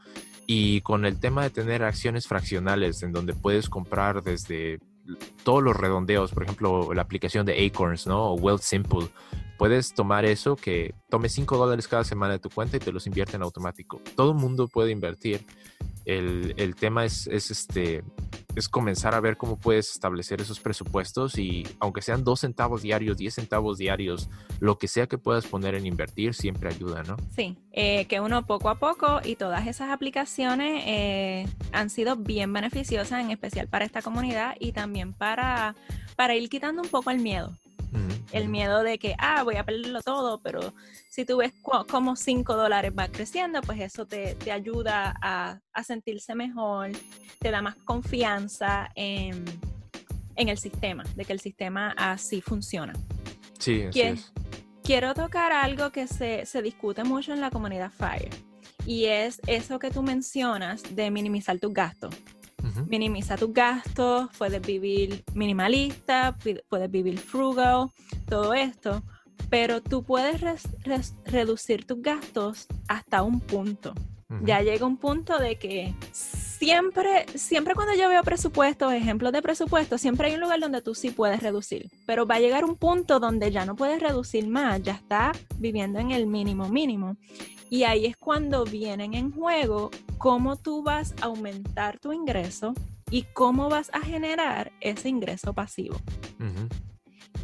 Y 0.47 0.81
con 0.83 1.05
el 1.05 1.19
tema 1.21 1.43
de 1.43 1.51
tener 1.51 1.83
acciones 1.83 2.27
fraccionales 2.27 3.03
en 3.03 3.13
donde 3.13 3.35
puedes 3.35 3.69
comprar 3.69 4.23
desde 4.23 4.79
todos 5.43 5.63
los 5.63 5.77
redondeos, 5.77 6.33
por 6.33 6.45
ejemplo, 6.45 6.93
la 6.95 7.03
aplicación 7.03 7.47
de 7.47 7.67
Acorns, 7.67 8.07
¿no? 8.07 8.33
O 8.33 8.35
Wealth 8.35 8.63
Simple. 8.63 9.09
Puedes 9.59 9.95
tomar 9.95 10.25
eso 10.25 10.57
que 10.57 10.95
tome 11.09 11.29
5 11.29 11.57
dólares 11.57 11.87
cada 11.87 12.05
semana 12.05 12.35
de 12.35 12.39
tu 12.41 12.51
cuenta 12.51 12.77
y 12.77 12.81
te 12.81 12.93
los 12.93 13.07
invierte 13.07 13.37
en 13.37 13.43
automático. 13.43 14.01
Todo 14.17 14.33
el 14.33 14.39
mundo 14.39 14.67
puede 14.67 14.91
invertir. 14.91 15.47
El, 16.05 16.55
el 16.57 16.75
tema 16.75 17.05
es, 17.05 17.27
es 17.29 17.51
este, 17.51 18.03
es 18.57 18.69
comenzar 18.69 19.15
a 19.15 19.21
ver 19.21 19.37
cómo 19.37 19.59
puedes 19.59 19.91
establecer 19.91 20.41
esos 20.41 20.61
presupuestos 20.61 21.39
y 21.39 21.67
aunque 21.81 22.03
sean 22.03 22.25
dos 22.25 22.41
centavos 22.41 22.83
diarios, 22.83 23.17
10 23.17 23.35
centavos 23.35 23.79
diarios, 23.79 24.29
lo 24.61 24.79
que 24.79 24.89
sea 24.89 25.07
que 25.07 25.19
puedas 25.19 25.47
poner 25.47 25.75
en 25.75 25.87
invertir 25.87 26.35
siempre 26.35 26.69
ayuda, 26.69 27.03
¿no? 27.03 27.17
Sí, 27.35 27.57
eh, 27.73 28.07
que 28.07 28.21
uno 28.21 28.47
poco 28.47 28.69
a 28.69 28.79
poco 28.79 29.21
y 29.25 29.37
todas 29.37 29.67
esas 29.67 29.91
aplicaciones 29.91 30.85
eh, 30.87 31.47
han 31.73 31.91
sido 31.91 32.17
bien 32.17 32.53
beneficiosas, 32.53 33.21
en 33.21 33.31
especial 33.31 33.69
para 33.69 33.85
esta 33.85 34.03
comunidad 34.03 34.55
y 34.59 34.73
también 34.73 35.13
para, 35.13 35.75
para 36.17 36.35
ir 36.35 36.49
quitando 36.49 36.83
un 36.83 36.89
poco 36.89 37.11
el 37.11 37.21
miedo. 37.21 37.53
El 38.33 38.49
miedo 38.49 38.83
de 38.83 38.99
que, 38.99 39.15
ah, 39.19 39.43
voy 39.43 39.57
a 39.57 39.65
perderlo 39.65 40.03
todo, 40.03 40.41
pero 40.41 40.75
si 41.09 41.25
tú 41.25 41.39
ves 41.39 41.53
cómo 41.63 42.17
5 42.17 42.57
dólares 42.57 42.93
va 42.99 43.09
creciendo, 43.09 43.61
pues 43.63 43.81
eso 43.81 44.07
te, 44.07 44.37
ayuda 44.51 45.15
a, 45.23 45.83
sentirse 45.85 46.35
mejor, 46.35 46.91
te 47.39 47.51
da 47.51 47.63
más 47.63 47.77
confianza 47.77 48.91
en, 48.95 49.45
el 50.37 50.59
sistema, 50.59 51.05
de 51.15 51.25
que 51.25 51.33
el 51.33 51.41
sistema 51.41 51.95
así 51.97 52.41
funciona. 52.41 52.93
Sí, 53.59 53.83
así 53.83 54.01
es. 54.01 54.33
Quiero 54.83 55.15
tocar 55.15 55.53
algo 55.53 55.91
que 55.91 56.07
se, 56.07 56.45
se 56.45 56.61
discute 56.61 57.05
mucho 57.05 57.33
en 57.33 57.41
la 57.41 57.51
comunidad 57.51 57.91
FIRE 57.91 58.31
y 58.87 59.07
es 59.07 59.41
eso 59.47 59.79
que 59.79 59.91
tú 59.91 60.03
mencionas 60.03 60.83
de 60.95 61.11
minimizar 61.11 61.59
tus 61.59 61.73
gastos. 61.73 62.15
Minimiza 62.87 63.37
tus 63.37 63.53
gastos, 63.53 64.29
puedes 64.37 64.61
vivir 64.61 65.25
minimalista, 65.35 66.37
puedes 66.69 66.91
vivir 66.91 67.19
frugal, 67.19 67.91
todo 68.29 68.55
esto, 68.55 69.03
pero 69.51 69.83
tú 69.83 70.03
puedes 70.03 70.41
reducir 71.25 71.87
tus 71.87 72.01
gastos 72.03 72.67
hasta 72.89 73.23
un 73.23 73.41
punto. 73.41 73.95
Ya 74.43 74.61
llega 74.63 74.87
un 74.87 74.97
punto 74.97 75.39
de 75.39 75.57
que 75.57 75.95
siempre, 76.13 77.27
siempre 77.35 77.75
cuando 77.75 77.95
yo 77.95 78.09
veo 78.09 78.23
presupuestos, 78.23 78.93
ejemplos 78.93 79.33
de 79.33 79.43
presupuesto, 79.43 79.99
siempre 79.99 80.29
hay 80.29 80.35
un 80.35 80.41
lugar 80.41 80.61
donde 80.61 80.83
tú 80.83 80.95
sí 80.95 81.11
puedes 81.11 81.43
reducir, 81.43 81.91
pero 82.07 82.27
va 82.27 82.37
a 82.37 82.41
llegar 82.41 82.65
un 82.65 82.77
punto 82.77 83.21
donde 83.21 83.51
ya 83.51 83.67
no 83.67 83.77
puedes 83.77 84.01
reducir 84.01 84.49
más, 84.49 84.83
ya 84.83 84.93
está 84.93 85.33
viviendo 85.59 85.99
en 85.99 86.11
el 86.11 86.27
mínimo 86.27 86.69
mínimo. 86.69 87.17
Y 87.71 87.85
ahí 87.85 88.07
es 88.07 88.17
cuando 88.17 88.65
vienen 88.65 89.15
en 89.15 89.33
juego 89.33 89.91
cómo 90.19 90.57
tú 90.57 90.83
vas 90.83 91.15
a 91.21 91.27
aumentar 91.27 91.99
tu 91.99 92.13
ingreso 92.13 92.73
y 93.11 93.23
cómo 93.33 93.69
vas 93.69 93.91
a 93.93 94.01
generar 94.01 94.73
ese 94.81 95.09
ingreso 95.09 95.53
pasivo. 95.53 95.97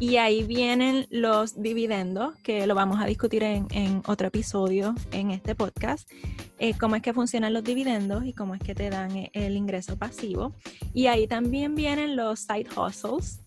Y 0.01 0.17
ahí 0.17 0.41
vienen 0.41 1.05
los 1.11 1.61
dividendos, 1.61 2.35
que 2.37 2.65
lo 2.65 2.73
vamos 2.73 2.99
a 2.99 3.05
discutir 3.05 3.43
en, 3.43 4.01
otro 4.07 4.29
episodio 4.29 4.95
en 5.11 5.29
este 5.29 5.53
podcast, 5.53 6.09
eh, 6.57 6.73
cómo 6.75 6.95
es 6.95 7.03
que 7.03 7.13
funcionan 7.13 7.53
los 7.53 7.63
dividendos 7.63 8.25
y 8.25 8.33
cómo 8.33 8.55
es 8.55 8.61
que 8.63 8.73
te 8.73 8.89
dan 8.89 9.15
eh, 9.15 9.29
el 9.33 9.55
ingreso 9.55 9.99
pasivo. 9.99 10.55
Y 10.91 11.05
ahí 11.05 11.27
también 11.27 11.75
vienen 11.75 12.15
los 12.15 12.39
side 12.39 12.65
hustles, 12.75 13.41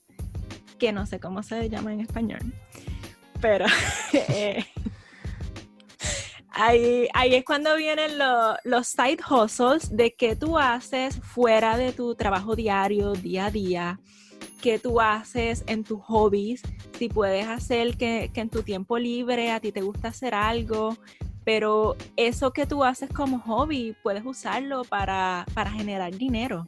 que 0.78 0.92
no 0.92 1.06
sé 1.06 1.18
cómo 1.18 1.42
se 1.42 1.68
llama 1.68 1.92
en 1.92 2.02
español, 2.02 2.54
pero 3.40 3.66
eh, 4.12 4.64
ahí, 6.50 7.08
ahí, 7.14 7.34
es 7.34 7.44
cuando 7.44 7.74
vienen 7.74 8.12
los 8.62 8.86
side 8.86 9.18
hustles 9.28 9.96
de 9.96 10.14
qué 10.14 10.36
tú 10.36 10.56
haces 10.56 11.16
fuera 11.20 11.76
de 11.76 11.92
tu 11.92 12.14
trabajo 12.14 12.54
diario, 12.54 13.10
día 13.14 13.46
a 13.46 13.50
día 13.50 14.00
qué 14.64 14.78
tú 14.78 14.98
haces 14.98 15.62
en 15.66 15.84
tus 15.84 16.00
hobbies, 16.00 16.62
si 16.98 17.10
puedes 17.10 17.46
hacer 17.46 17.98
que, 17.98 18.30
en 18.34 18.48
tu 18.48 18.62
tiempo 18.62 18.96
libre 18.98 19.50
a 19.50 19.60
ti 19.60 19.72
te 19.72 19.82
gusta 19.82 20.08
hacer 20.08 20.34
algo, 20.34 20.96
pero 21.44 21.96
eso 22.16 22.54
que 22.54 22.64
tú 22.64 22.82
haces 22.82 23.10
como 23.10 23.40
hobby 23.40 23.94
puedes 24.02 24.24
usarlo 24.24 24.84
para, 24.84 25.44
generar 25.76 26.16
dinero. 26.16 26.66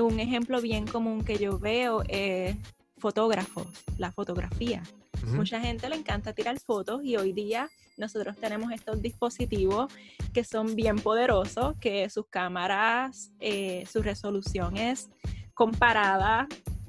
un 0.00 0.20
ejemplo 0.20 0.60
bien 0.60 0.86
común 0.86 1.24
que 1.24 1.38
yo 1.38 1.58
veo 1.58 2.04
es 2.06 2.56
fotógrafos, 2.98 3.66
la 3.96 4.12
fotografía. 4.12 4.84
Mucha 5.26 5.60
gente 5.60 5.88
le 5.88 5.96
encanta 5.96 6.32
tirar 6.32 6.60
fotos 6.60 7.02
y 7.02 7.16
hoy 7.16 7.32
día 7.32 7.68
nosotros 7.96 8.36
tenemos 8.36 8.70
estos 8.70 9.02
dispositivos 9.02 9.92
que 10.32 10.44
son 10.44 10.76
bien 10.76 11.00
poderosos, 11.00 11.74
que 11.80 12.08
sus 12.10 12.28
cámaras, 12.28 13.32
eh, 13.40 13.84
su 13.90 14.02
resolución 14.02 14.76
es 14.76 15.10
comparada 15.52 16.46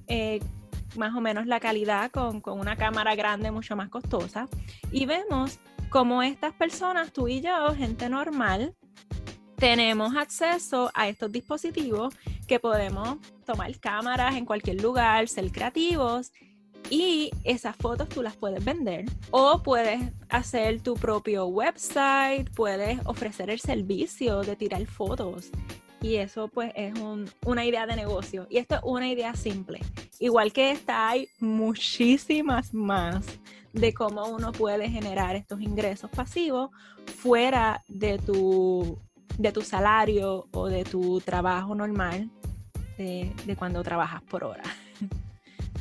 eh, 0.10 0.39
más 0.98 1.16
o 1.16 1.22
menos 1.22 1.46
la 1.46 1.60
calidad 1.60 2.12
con, 2.12 2.42
una 2.46 2.75
cámara 2.75 3.16
grande 3.16 3.51
mucho 3.51 3.75
más 3.75 3.89
costosa. 3.89 4.48
Y 4.92 5.06
vemos 5.06 5.60
como 5.89 6.22
estas 6.22 6.54
personas, 6.54 7.13
tú 7.13 7.28
y 7.28 7.42
yo, 7.42 7.74
gente 7.75 8.10
normal, 8.10 8.75
tenemos 9.56 10.16
acceso 10.16 10.89
a 10.94 11.08
estos 11.08 11.32
dispositivos 11.32 12.16
que 12.48 12.60
podemos 12.60 13.18
tomar 13.46 13.78
cámaras 13.80 14.36
en 14.36 14.46
cualquier 14.46 14.82
lugar, 14.82 15.28
ser 15.28 15.51
creativos 15.51 16.32
y 16.89 17.30
esas 17.44 17.75
fotos 17.75 18.08
tú 18.10 18.24
las 18.24 18.36
puedes 18.36 18.63
vender 18.63 19.06
o 19.32 19.62
puedes 19.62 20.01
hacer 20.30 20.82
tu 20.82 20.94
propio 20.96 21.46
website, 21.48 22.50
puedes 22.56 23.00
ofrecer 23.06 23.50
el 23.50 23.60
servicio 23.60 24.42
de 24.42 24.56
tirar 24.56 24.86
fotos 24.86 25.51
y 26.01 26.15
eso 26.15 26.48
pues 26.48 26.72
es 26.75 26.94
una 27.46 27.65
idea 27.65 27.86
de 27.86 27.96
negocio. 27.96 28.48
Y 28.50 28.58
esto 28.58 28.75
es 28.75 28.82
una 28.84 29.10
idea 29.10 29.34
simple. 29.36 29.79
Igual 30.20 30.51
que 30.53 30.72
esta 30.72 31.10
hay 31.10 31.29
muchísimas 31.39 32.74
más 32.74 33.25
de 33.74 33.94
cómo 33.94 34.27
uno 34.27 34.51
puede 34.51 34.89
generar 34.89 35.36
estos 35.36 35.62
ingresos 35.62 36.10
pasivos 36.10 36.72
fuera 37.18 37.84
de 37.88 38.18
tu, 38.18 38.98
de 39.38 39.51
tu 39.51 39.62
salario 39.62 40.48
o 40.51 40.68
de 40.68 40.84
tu 40.84 41.22
trabajo 41.22 41.75
normal 41.75 42.29
de, 42.98 43.34
cuando 43.58 43.82
trabajas 43.84 44.22
por 44.24 44.44
hora. 44.44 44.63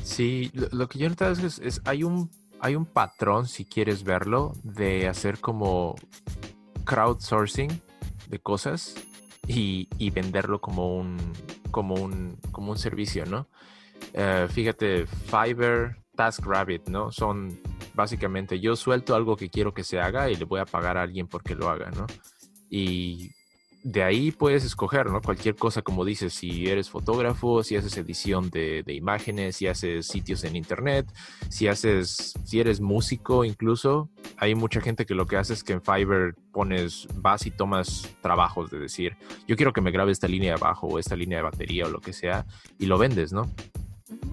Sí, 0.03 0.51
lo, 0.53 0.87
que 0.87 0.99
yo 0.99 1.05
he 1.07 1.09
notado 1.09 1.33
es, 1.33 1.59
es, 1.59 1.81
hay 1.83 2.03
un 2.03 2.29
hay 2.61 2.75
un 2.75 2.85
patrón, 2.85 3.47
si 3.47 3.65
quieres 3.65 4.03
verlo, 4.03 4.53
de 4.63 5.07
hacer 5.07 5.39
como 5.39 5.95
crowdsourcing 6.83 7.81
de 8.27 8.39
cosas 8.39 8.95
y, 9.49 10.09
venderlo 10.11 10.61
como 10.61 10.95
un, 10.95 11.17
como 11.71 11.95
un, 11.95 12.37
como 12.51 12.71
un 12.71 12.77
servicio, 12.77 13.25
¿no? 13.25 13.47
Eh, 14.13 14.47
fíjate, 14.49 15.07
Fiverr, 15.07 15.97
TaskRabbit, 16.15 16.87
¿no? 16.89 17.11
Son 17.11 17.59
básicamente 17.93 18.59
yo 18.59 18.75
suelto 18.75 19.15
algo 19.15 19.35
que 19.35 19.49
quiero 19.49 19.73
que 19.73 19.83
se 19.83 19.99
haga 19.99 20.29
y 20.29 20.35
le 20.35 20.45
voy 20.45 20.59
a 20.59 20.65
pagar 20.65 20.97
a 20.97 21.01
alguien 21.01 21.27
porque 21.27 21.55
lo 21.55 21.69
haga, 21.69 21.89
¿no? 21.91 22.05
Y 22.69 23.31
de 23.83 24.03
ahí 24.03 24.31
puedes 24.31 24.65
escoger, 24.65 25.09
¿no? 25.09 25.21
Cualquier 25.21 25.55
cosa, 25.55 25.81
como 25.81 26.03
dices, 26.03 26.33
si 26.33 26.67
eres 26.67 26.89
fotógrafo, 26.89 27.63
si 27.63 27.77
haces 27.77 27.95
edición 27.97 28.49
de, 28.49 28.83
imágenes, 28.87 29.55
si 29.55 29.67
haces 29.67 30.07
sitios 30.07 30.43
en 30.43 30.55
internet, 30.55 31.07
si 31.49 31.67
haces, 31.67 32.33
si 32.43 32.59
eres 32.59 32.81
músico 32.81 33.45
incluso, 33.45 34.09
hay 34.37 34.55
mucha 34.55 34.81
gente 34.81 35.05
que 35.05 35.15
lo 35.15 35.25
que 35.25 35.37
hace 35.37 35.53
es 35.53 35.63
que 35.63 35.73
en 35.73 35.81
Fiverr 35.81 36.35
pones, 36.51 37.07
vas 37.15 37.45
y 37.45 37.51
tomas 37.51 38.09
trabajos 38.21 38.69
de 38.69 38.79
decir, 38.79 39.15
yo 39.47 39.55
quiero 39.55 39.71
que 39.71 39.81
me 39.81 39.91
grabe 39.91 40.11
esta 40.11 40.27
línea 40.27 40.55
de 40.55 40.59
bajo 40.59 40.87
o 40.87 40.99
esta 40.99 41.15
línea 41.15 41.37
de 41.37 41.43
batería 41.43 41.85
o 41.85 41.89
lo 41.89 42.01
que 42.01 42.11
sea, 42.11 42.45
y 42.77 42.85
lo 42.85 42.97
vendes, 42.97 43.31
¿no? 43.31 43.49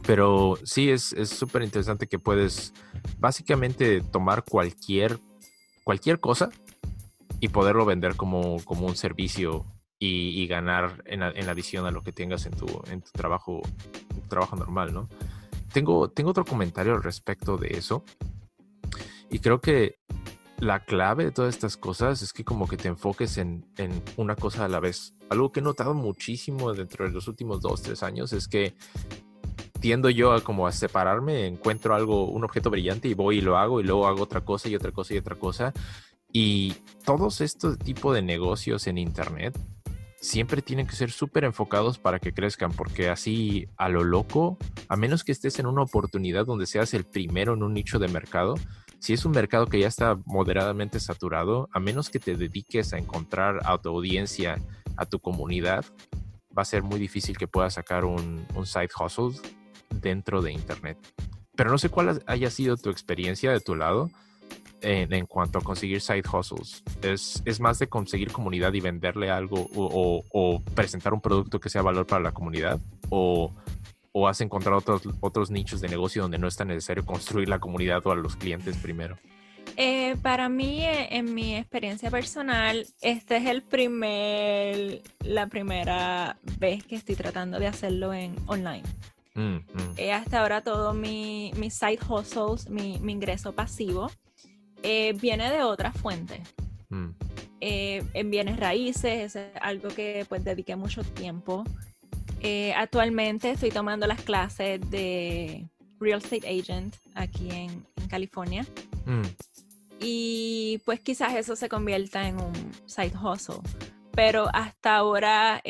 Pero 0.06 0.58
sí 0.64 0.90
es 0.90 1.14
súper 1.24 1.62
interesante 1.62 2.06
que 2.06 2.18
puedes 2.18 2.72
básicamente 3.18 4.00
tomar 4.00 4.44
cualquier, 4.44 5.18
cualquier 5.84 6.18
cosa 6.18 6.50
y 7.40 7.48
poderlo 7.48 7.84
vender 7.84 8.16
como, 8.16 8.56
como 8.64 8.86
un 8.86 8.96
servicio 8.96 9.66
y, 9.98 10.46
ganar 10.46 11.02
en, 11.06 11.22
en, 11.22 11.48
adición 11.48 11.86
a 11.86 11.90
lo 11.90 12.02
que 12.02 12.12
tengas 12.12 12.44
en 12.46 12.52
tu, 12.52 12.66
en 12.90 13.00
tu 13.00 13.10
trabajo, 13.12 13.62
trabajo 14.28 14.56
normal, 14.56 14.92
¿no? 14.92 15.08
Tengo, 15.72 16.10
tengo 16.10 16.30
otro 16.30 16.44
comentario 16.44 16.94
al 16.94 17.02
respecto 17.02 17.56
de 17.56 17.68
eso. 17.68 18.04
Y 19.30 19.38
creo 19.38 19.60
que 19.60 19.98
la 20.58 20.84
clave 20.84 21.24
de 21.24 21.32
todas 21.32 21.54
estas 21.54 21.76
cosas 21.76 22.22
es 22.22 22.32
que 22.32 22.44
como 22.44 22.68
que 22.68 22.76
te 22.76 22.88
enfoques 22.88 23.38
en, 23.38 23.66
en, 23.78 24.02
una 24.16 24.36
cosa 24.36 24.64
a 24.64 24.68
la 24.68 24.80
vez. 24.80 25.14
Algo 25.30 25.50
que 25.50 25.60
he 25.60 25.62
notado 25.62 25.94
muchísimo 25.94 26.72
dentro 26.72 27.06
de 27.06 27.12
los 27.12 27.26
últimos 27.26 27.60
dos, 27.60 27.82
tres 27.82 28.02
años 28.02 28.32
es 28.32 28.48
que 28.48 28.74
tiendo 29.80 30.10
yo 30.10 30.32
a 30.32 30.40
como 30.40 30.66
a 30.66 30.72
separarme, 30.72 31.46
encuentro 31.46 31.94
algo, 31.94 32.26
un 32.26 32.44
objeto 32.44 32.70
brillante 32.70 33.08
y 33.08 33.14
voy 33.14 33.38
y 33.38 33.40
lo 33.40 33.56
hago 33.56 33.80
y 33.80 33.84
luego 33.84 34.06
hago 34.06 34.22
otra 34.22 34.40
cosa 34.42 34.68
y 34.68 34.76
otra 34.76 34.92
cosa 34.92 35.14
y 35.14 35.18
otra 35.18 35.36
cosa. 35.36 35.72
Y 36.38 36.74
todos 37.06 37.40
estos 37.40 37.78
tipos 37.78 38.14
de 38.14 38.20
negocios 38.20 38.86
en 38.88 38.98
Internet 38.98 39.58
siempre 40.20 40.60
tienen 40.60 40.86
que 40.86 40.94
ser 40.94 41.10
súper 41.10 41.44
enfocados 41.44 41.98
para 41.98 42.18
que 42.18 42.34
crezcan, 42.34 42.72
porque 42.72 43.08
así 43.08 43.68
a 43.78 43.88
lo 43.88 44.04
loco, 44.04 44.58
a 44.90 44.96
menos 44.96 45.24
que 45.24 45.32
estés 45.32 45.58
en 45.60 45.64
una 45.64 45.80
oportunidad 45.80 46.44
donde 46.44 46.66
seas 46.66 46.92
el 46.92 47.04
primero 47.04 47.54
en 47.54 47.62
un 47.62 47.72
nicho 47.72 47.98
de 47.98 48.08
mercado, 48.08 48.56
si 48.98 49.14
es 49.14 49.24
un 49.24 49.32
mercado 49.32 49.66
que 49.66 49.80
ya 49.80 49.88
está 49.88 50.18
moderadamente 50.26 51.00
saturado, 51.00 51.70
a 51.72 51.80
menos 51.80 52.10
que 52.10 52.18
te 52.18 52.36
dediques 52.36 52.92
a 52.92 52.98
encontrar 52.98 53.60
a 53.64 53.78
tu 53.78 53.88
audiencia, 53.88 54.60
a 54.98 55.06
tu 55.06 55.20
comunidad, 55.20 55.86
va 56.50 56.60
a 56.60 56.66
ser 56.66 56.82
muy 56.82 56.98
difícil 56.98 57.38
que 57.38 57.48
puedas 57.48 57.72
sacar 57.72 58.04
un, 58.04 58.46
un 58.54 58.66
side 58.66 58.90
hustle 59.00 59.40
dentro 59.88 60.42
de 60.42 60.52
Internet. 60.52 60.98
Pero 61.56 61.70
no 61.70 61.78
sé 61.78 61.88
cuál 61.88 62.22
haya 62.26 62.50
sido 62.50 62.76
tu 62.76 62.90
experiencia 62.90 63.52
de 63.52 63.60
tu 63.60 63.74
lado 63.74 64.10
en, 64.80 65.26
cuanto 65.26 65.58
a 65.58 65.62
conseguir 65.62 66.00
side 66.00 66.22
hustles. 66.32 66.82
Es, 67.02 67.42
es, 67.44 67.60
más 67.60 67.78
de 67.78 67.88
conseguir 67.88 68.32
comunidad 68.32 68.72
y 68.74 68.80
venderle 68.80 69.30
algo 69.30 69.68
o, 69.74 70.62
presentar 70.74 71.14
un 71.14 71.20
producto 71.20 71.60
que 71.60 71.68
sea 71.68 71.82
valor 71.82 72.06
para 72.06 72.22
la 72.22 72.32
comunidad 72.32 72.80
o, 73.10 73.52
o 74.12 74.28
has 74.28 74.40
encontrado 74.40 74.78
otros, 74.78 75.02
otros 75.20 75.50
nichos 75.50 75.80
de 75.80 75.88
negocio 75.88 76.22
donde 76.22 76.38
no 76.38 76.48
es 76.48 76.56
tan 76.56 76.68
necesario 76.68 77.04
construir 77.04 77.48
la 77.48 77.58
comunidad 77.58 78.06
o 78.06 78.12
a 78.12 78.16
los 78.16 78.36
clientes 78.36 78.76
primero. 78.76 79.18
Eh, 79.76 80.16
para 80.22 80.48
mí, 80.48 80.82
eh, 80.82 81.08
en 81.10 81.34
mi 81.34 81.54
experiencia 81.54 82.10
personal, 82.10 82.86
este 83.02 83.36
es 83.36 83.46
el 83.46 83.62
primer, 83.62 85.02
la 85.20 85.48
primera 85.48 86.38
vez 86.58 86.84
que 86.84 86.96
estoy 86.96 87.14
tratando 87.14 87.58
de 87.58 87.66
hacerlo 87.66 88.14
en 88.14 88.34
online. 88.46 88.84
Mm, 89.34 89.56
mm. 89.56 89.94
Eh, 89.98 90.12
hasta 90.12 90.40
ahora 90.40 90.62
todo 90.62 90.94
mi, 90.94 91.52
mi 91.56 91.70
side 91.70 91.98
hustles, 92.08 92.70
mi, 92.70 92.98
mi 93.00 93.12
ingreso 93.12 93.52
pasivo, 93.52 94.10
eh, 94.88 95.14
viene 95.14 95.50
de 95.50 95.64
otra 95.64 95.90
fuente. 95.90 96.40
Mm. 96.90 97.08
Eh, 97.60 98.04
en 98.14 98.30
bienes 98.30 98.56
raíces, 98.56 99.34
es 99.34 99.48
algo 99.60 99.88
que 99.88 100.24
pues 100.28 100.44
dediqué 100.44 100.76
mucho 100.76 101.02
tiempo. 101.02 101.64
Eh, 102.40 102.72
actualmente 102.72 103.50
estoy 103.50 103.70
tomando 103.70 104.06
las 104.06 104.22
clases 104.22 104.80
de 104.88 105.66
Real 105.98 106.18
Estate 106.22 106.46
Agent 106.46 106.94
aquí 107.16 107.50
en, 107.50 107.84
California. 108.08 108.64
Mm. 109.06 109.22
Y 109.98 110.80
pues 110.84 111.00
quizás 111.00 111.34
eso 111.34 111.56
se 111.56 111.68
convierta 111.68 112.28
en 112.28 112.36
un 112.40 112.52
side 112.86 113.14
hustle. 113.20 113.56
Pero 114.12 114.48
hasta 114.52 114.94
ahora 114.94 115.60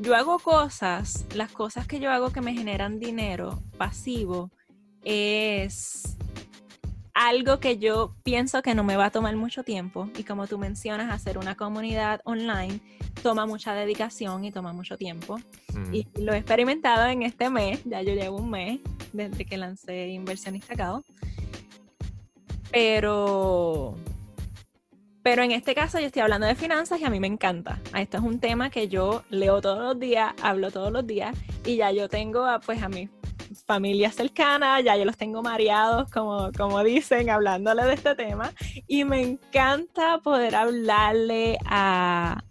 yo 0.00 0.16
hago 0.16 0.38
cosas, 0.38 1.26
las 1.34 1.52
cosas 1.52 1.86
que 1.86 2.00
yo 2.00 2.10
hago 2.10 2.32
que 2.32 2.40
me 2.40 2.54
generan 2.54 2.98
dinero 2.98 3.62
pasivo 3.76 4.50
es 5.04 6.16
algo 7.16 7.60
que 7.60 7.78
yo 7.78 8.14
pienso 8.22 8.60
que 8.60 8.74
no 8.74 8.84
me 8.84 8.94
va 8.96 9.06
a 9.06 9.10
tomar 9.10 9.34
mucho 9.36 9.64
tiempo 9.64 10.10
y 10.18 10.22
como 10.22 10.46
tú 10.46 10.58
mencionas, 10.58 11.10
hacer 11.10 11.38
una 11.38 11.56
comunidad 11.56 12.20
online 12.24 12.80
toma 13.22 13.46
mucha 13.46 13.72
dedicación 13.72 14.44
y 14.44 14.52
toma 14.52 14.74
mucho 14.74 14.98
tiempo. 14.98 15.40
Y 15.92 16.06
lo 16.20 16.34
he 16.34 16.36
experimentado 16.36 17.06
en 17.06 17.22
este 17.22 17.48
mes, 17.48 17.80
ya 17.86 18.02
yo 18.02 18.12
llevo 18.12 18.36
un 18.36 18.50
mes 18.50 18.80
desde 19.14 19.46
que 19.46 19.56
lancé 19.56 20.08
Inversionista 20.08 20.76
Cao. 20.76 21.04
Pero, 22.70 23.94
pero 25.22 25.42
en 25.42 25.52
este 25.52 25.74
caso 25.74 25.98
yo 25.98 26.06
estoy 26.06 26.20
hablando 26.20 26.46
de 26.46 26.54
finanzas 26.54 27.00
y 27.00 27.04
a 27.04 27.10
mí 27.10 27.18
me 27.18 27.28
encanta. 27.28 27.80
Esto 27.96 28.18
es 28.18 28.24
un 28.24 28.40
tema 28.40 28.68
que 28.68 28.88
yo 28.88 29.24
leo 29.30 29.62
todos 29.62 29.78
los 29.78 29.98
días, 29.98 30.34
hablo 30.42 30.70
todos 30.70 30.92
los 30.92 31.06
días 31.06 31.34
y 31.64 31.76
ya 31.76 31.92
yo 31.92 32.10
tengo 32.10 32.44
pues 32.66 32.82
a 32.82 32.90
mi 32.90 33.08
familia 33.66 34.10
cercana, 34.10 34.80
ya 34.80 34.96
yo 34.96 35.04
los 35.04 35.16
tengo 35.16 35.42
mareados, 35.42 36.10
como, 36.10 36.50
como 36.52 36.82
dicen, 36.84 37.30
hablándole 37.30 37.84
de 37.84 37.94
este 37.94 38.14
tema. 38.14 38.52
Y 38.86 39.04
me 39.04 39.22
encanta 39.22 40.18
poder 40.18 40.54
hablarle 40.54 41.58
a, 41.64 42.42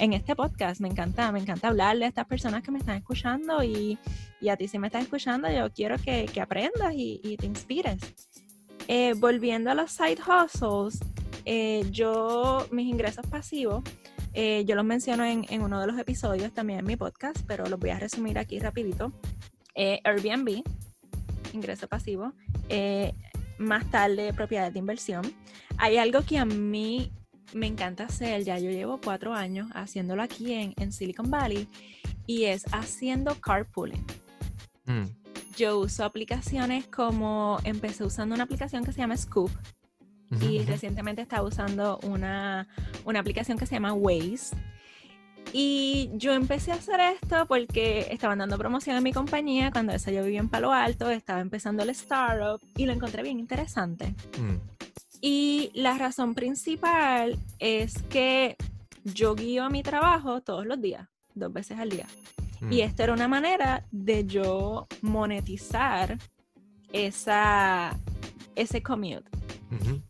en 0.00 0.12
este 0.12 0.34
podcast. 0.34 0.80
Me 0.80 0.88
encanta, 0.88 1.30
me 1.32 1.38
encanta 1.38 1.68
hablarle 1.68 2.06
a 2.06 2.08
estas 2.08 2.26
personas 2.26 2.62
que 2.62 2.70
me 2.70 2.78
están 2.78 2.96
escuchando 2.96 3.62
y, 3.62 3.98
y 4.40 4.48
a 4.48 4.56
ti 4.56 4.66
si 4.66 4.78
me 4.78 4.88
estás 4.88 5.02
escuchando, 5.02 5.50
yo 5.50 5.70
quiero 5.72 5.96
que, 5.98 6.26
que 6.26 6.40
aprendas 6.40 6.92
y, 6.94 7.36
te 7.38 7.46
inspires. 7.46 7.98
Eh, 8.88 9.14
volviendo 9.16 9.70
a 9.70 9.74
los 9.74 9.92
side 9.92 10.18
hustles, 10.20 10.98
eh, 11.44 11.86
yo, 11.90 12.66
mis 12.72 12.86
ingresos 12.86 13.26
pasivos, 13.26 13.84
eh, 14.32 14.64
yo 14.66 14.74
los 14.74 14.84
menciono 14.84 15.24
en, 15.24 15.44
en, 15.48 15.62
uno 15.62 15.80
de 15.80 15.86
los 15.86 15.98
episodios 15.98 16.52
también 16.52 16.80
en 16.80 16.86
mi 16.86 16.96
podcast, 16.96 17.38
pero 17.46 17.66
los 17.66 17.78
voy 17.78 17.90
a 17.90 17.98
resumir 17.98 18.38
aquí 18.38 18.58
rapidito. 18.58 19.12
Airbnb, 19.74 20.62
ingreso 21.52 21.88
pasivo. 21.88 22.32
más 23.58 23.90
tarde, 23.90 24.32
propiedades 24.32 24.72
de 24.72 24.78
inversión. 24.78 25.34
Hay 25.76 25.98
algo 25.98 26.22
que 26.22 26.38
a 26.38 26.44
mí 26.44 27.12
me 27.52 27.66
encanta 27.66 28.04
hacer, 28.04 28.44
ya 28.44 28.58
yo 28.58 28.70
llevo 28.70 29.00
cuatro 29.02 29.34
años 29.34 29.68
haciéndolo 29.74 30.22
aquí 30.22 30.52
en, 30.52 30.74
en 30.78 30.92
Silicon 30.92 31.30
Valley, 31.30 31.68
y 32.26 32.44
es 32.44 32.64
haciendo 32.72 33.34
carpooling. 33.40 34.04
Mm. 34.86 35.04
Yo 35.56 35.80
uso 35.80 36.04
aplicaciones 36.04 36.86
como, 36.86 37.58
empecé 37.64 38.04
usando 38.04 38.34
una 38.34 38.44
aplicación 38.44 38.84
que 38.84 38.92
se 38.92 38.98
llama 38.98 39.16
Scoop, 39.16 39.50
y 40.40 40.62
recientemente 40.62 41.22
estaba 41.22 41.42
usando 41.42 41.98
una, 42.04 42.68
una 43.04 43.18
aplicación 43.18 43.58
que 43.58 43.66
se 43.66 43.74
llama 43.74 43.92
Waze. 43.94 44.54
Y 45.52 46.10
yo 46.14 46.32
empecé 46.32 46.72
a 46.72 46.76
hacer 46.76 47.00
esto 47.00 47.46
porque 47.46 48.06
estaban 48.10 48.38
dando 48.38 48.56
promoción 48.56 48.96
en 48.96 49.02
mi 49.02 49.12
compañía 49.12 49.70
cuando 49.72 49.92
esa 49.92 50.12
yo 50.12 50.22
vivía 50.22 50.40
en 50.40 50.48
Palo 50.48 50.72
Alto, 50.72 51.10
estaba 51.10 51.40
empezando 51.40 51.82
el 51.82 51.90
startup 51.90 52.60
y 52.76 52.86
lo 52.86 52.92
encontré 52.92 53.22
bien 53.22 53.40
interesante. 53.40 54.14
Mm. 54.38 54.56
Y 55.20 55.70
la 55.74 55.98
razón 55.98 56.34
principal 56.34 57.38
es 57.58 58.02
que 58.04 58.56
yo 59.04 59.34
guío 59.34 59.64
a 59.64 59.70
mi 59.70 59.82
trabajo 59.82 60.40
todos 60.40 60.66
los 60.66 60.80
días, 60.80 61.08
dos 61.34 61.52
veces 61.52 61.78
al 61.78 61.90
día. 61.90 62.06
Y 62.70 62.76
mm. 62.76 62.80
esta 62.84 63.04
era 63.04 63.12
una 63.12 63.28
manera 63.28 63.84
de 63.90 64.24
yo 64.26 64.86
monetizar 65.02 66.16
esa, 66.92 67.96
ese 68.54 68.82
commute. 68.82 69.28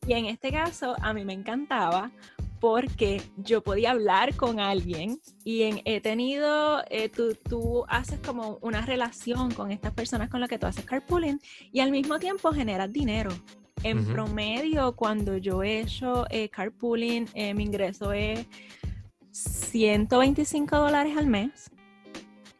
Y 0.07 0.15
en 0.15 0.27
este 0.27 0.51
caso 0.51 0.97
a 1.01 1.13
mí 1.13 1.25
me 1.25 1.35
encantaba 1.35 2.11
porque 2.61 3.23
yo 3.39 3.63
podía 3.63 3.93
hablar 3.93 4.37
con 4.37 4.61
alguien 4.61 5.19
y 5.45 5.63
en, 5.63 5.81
he 5.87 6.01
tenido, 6.01 6.83
eh, 6.91 7.09
tú, 7.09 7.35
tú, 7.35 7.85
haces 7.89 8.21
como 8.21 8.59
una 8.61 8.85
relación 8.85 9.51
con 9.53 9.73
estas 9.73 9.93
personas 9.93 10.29
con 10.29 10.41
las 10.41 10.49
que 10.49 10.59
tú 10.59 10.67
haces 10.67 10.85
carpooling 10.85 11.41
y 11.73 11.81
al 11.81 11.91
mismo 11.91 12.19
tiempo 12.19 12.53
generas 12.53 12.93
dinero. 12.93 13.31
En 13.83 14.05
promedio, 14.05 14.95
cuando 14.95 15.39
yo 15.39 15.63
he 15.63 15.81
hecho 15.81 16.27
eh, 16.29 16.51
carpooling, 16.51 17.27
eh, 17.33 17.55
mi 17.55 17.65
ingreso 17.65 18.13
es 18.13 18.47
125 19.31 20.77
dólares 20.77 21.17
al 21.17 21.27
mes. 21.27 21.71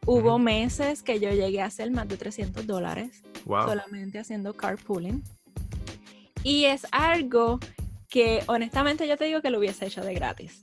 Hubo 0.07 0.39
meses 0.39 1.03
que 1.03 1.19
yo 1.19 1.29
llegué 1.29 1.61
a 1.61 1.65
hacer 1.65 1.91
más 1.91 2.07
de 2.07 2.17
300 2.17 2.65
dólares 2.65 3.21
solamente 3.45 4.17
haciendo 4.17 4.55
carpooling. 4.55 5.23
Y 6.43 6.65
es 6.65 6.87
algo 6.91 7.59
que 8.11 8.43
honestamente 8.47 9.07
yo 9.07 9.17
te 9.17 9.25
digo 9.25 9.41
que 9.41 9.49
lo 9.49 9.57
hubiese 9.57 9.87
hecho 9.87 10.01
de 10.01 10.13
gratis. 10.13 10.59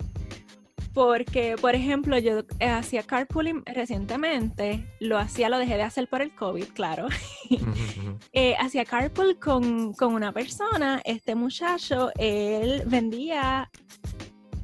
Porque, 0.93 1.57
por 1.61 1.75
ejemplo, 1.75 2.19
yo 2.19 2.41
eh, 2.59 2.69
hacía 2.69 3.03
carpooling 3.03 3.63
recientemente, 3.65 4.87
lo 5.01 5.17
hacía, 5.17 5.49
lo 5.49 5.59
dejé 5.59 5.77
de 5.77 5.83
hacer 5.83 6.09
por 6.09 6.23
el 6.23 6.35
COVID, 6.35 6.67
claro. 6.75 7.09
Eh, 8.33 8.55
hacía 8.59 8.85
carpool 8.85 9.39
con, 9.39 9.95
con, 9.95 10.13
una 10.15 10.33
persona, 10.33 11.01
este 11.05 11.35
muchacho, 11.35 12.11
él 12.19 12.83
vendía 12.87 13.71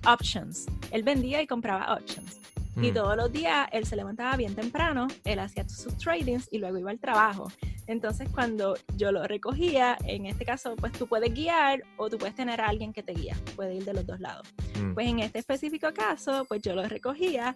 options, 0.07 0.66
él 0.90 1.03
vendía 1.03 1.40
y 1.40 1.47
compraba 1.47 1.94
options. 1.94 2.44
Y 2.77 2.91
mm. 2.91 2.95
todos 2.95 3.17
los 3.17 3.33
días 3.33 3.69
él 3.73 3.87
se 3.87 3.97
levantaba 3.97 4.37
bien 4.37 4.55
temprano, 4.55 5.07
él 5.25 5.39
hacía 5.39 5.69
sus 5.69 5.97
tradings 5.97 6.49
y 6.51 6.59
luego 6.59 6.79
iba 6.79 6.91
al 6.91 6.99
trabajo. 6.99 7.51
Entonces, 7.87 8.29
cuando 8.31 8.77
yo 8.97 9.13
lo 9.13 9.23
recogía, 9.25 9.97
en 10.07 10.27
este 10.27 10.45
caso, 10.45 10.75
pues 10.77 10.93
tú 10.93 11.07
puedes 11.07 11.33
guiar 11.33 11.83
o 11.97 12.09
tú 12.09 12.19
puedes 12.19 12.35
tener 12.35 12.61
a 12.61 12.69
alguien 12.69 12.93
que 12.93 13.03
te 13.03 13.13
guía, 13.13 13.37
puede 13.57 13.75
ir 13.75 13.85
de 13.85 13.95
los 13.95 14.07
dos 14.07 14.21
lados. 14.21 14.49
Mm. 14.81 14.95
Pues 14.95 15.07
en 15.07 15.21
este 15.21 15.39
específico 15.39 15.93
caso, 15.93 16.45
pues 16.49 16.63
yo 16.63 16.75
lo 16.75 16.87
recogía 16.89 17.55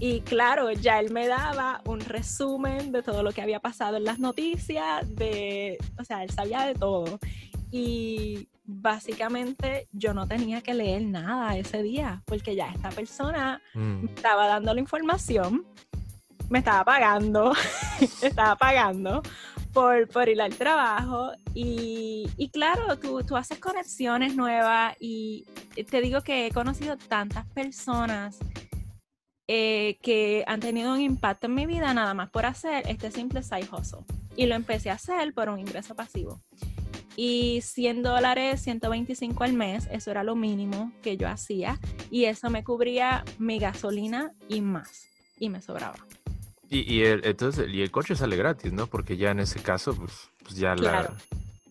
y 0.00 0.20
claro, 0.20 0.70
ya 0.70 1.00
él 1.00 1.10
me 1.10 1.26
daba 1.26 1.82
un 1.84 2.00
resumen 2.00 2.92
de 2.92 3.02
todo 3.02 3.22
lo 3.22 3.32
que 3.32 3.42
había 3.42 3.58
pasado 3.58 3.96
en 3.96 4.04
las 4.04 4.20
noticias, 4.20 5.04
de, 5.16 5.76
o 5.98 6.04
sea, 6.04 6.22
él 6.22 6.30
sabía 6.30 6.66
de 6.66 6.74
todo. 6.74 7.18
Y 7.70 8.48
básicamente 8.70 9.88
yo 9.92 10.12
no 10.12 10.28
tenía 10.28 10.60
que 10.60 10.74
leer 10.74 11.02
nada 11.02 11.56
ese 11.56 11.82
día, 11.82 12.22
porque 12.26 12.54
ya 12.54 12.70
esta 12.70 12.90
persona 12.90 13.62
mm. 13.74 14.02
me 14.04 14.12
estaba 14.12 14.46
dando 14.46 14.74
la 14.74 14.80
información 14.80 15.66
me 16.50 16.60
estaba 16.60 16.84
pagando, 16.84 17.52
estaba 18.22 18.56
pagando 18.56 19.22
por, 19.72 20.08
por, 20.08 20.28
ir 20.28 20.40
al 20.40 20.54
trabajo 20.54 21.32
y, 21.54 22.26
y 22.36 22.48
claro, 22.48 22.98
tú, 22.98 23.22
tú, 23.22 23.36
haces 23.36 23.58
conexiones 23.58 24.34
nuevas 24.34 24.96
y 24.98 25.44
te 25.90 26.00
digo 26.00 26.22
que 26.22 26.46
he 26.46 26.50
conocido 26.50 26.96
tantas 26.96 27.46
personas 27.48 28.38
eh, 29.46 29.98
que 30.02 30.44
han 30.46 30.60
tenido 30.60 30.92
un 30.92 31.00
impacto 31.00 31.46
en 31.46 31.54
mi 31.54 31.66
vida 31.66 31.94
nada 31.94 32.12
más 32.14 32.28
por 32.30 32.44
hacer 32.44 32.86
este 32.86 33.10
simple 33.10 33.42
side 33.42 33.68
hustle. 33.72 34.00
Y 34.36 34.46
lo 34.46 34.54
empecé 34.54 34.90
a 34.90 34.94
hacer 34.94 35.32
por 35.32 35.48
un 35.48 35.58
ingreso 35.58 35.96
pasivo. 35.96 36.40
Y 37.20 37.62
100 37.62 38.04
dólares, 38.04 38.62
125 38.62 39.42
al 39.42 39.52
mes, 39.52 39.88
eso 39.90 40.12
era 40.12 40.22
lo 40.22 40.36
mínimo 40.36 40.92
que 41.02 41.16
yo 41.16 41.26
hacía. 41.28 41.80
Y 42.12 42.26
eso 42.26 42.48
me 42.48 42.62
cubría 42.62 43.24
mi 43.40 43.58
gasolina 43.58 44.30
y 44.48 44.60
más. 44.60 45.08
Y 45.36 45.48
me 45.48 45.60
sobraba. 45.60 45.96
Y, 46.70 47.02
el, 47.02 47.24
entonces, 47.24 47.68
y 47.70 47.82
el 47.82 47.90
coche 47.90 48.14
sale 48.14 48.36
gratis, 48.36 48.72
¿no? 48.72 48.86
Porque 48.86 49.16
ya 49.16 49.32
en 49.32 49.40
ese 49.40 49.60
caso, 49.60 49.96
pues, 49.96 50.30
pues 50.44 50.54
ya 50.54 50.76
claro, 50.76 51.12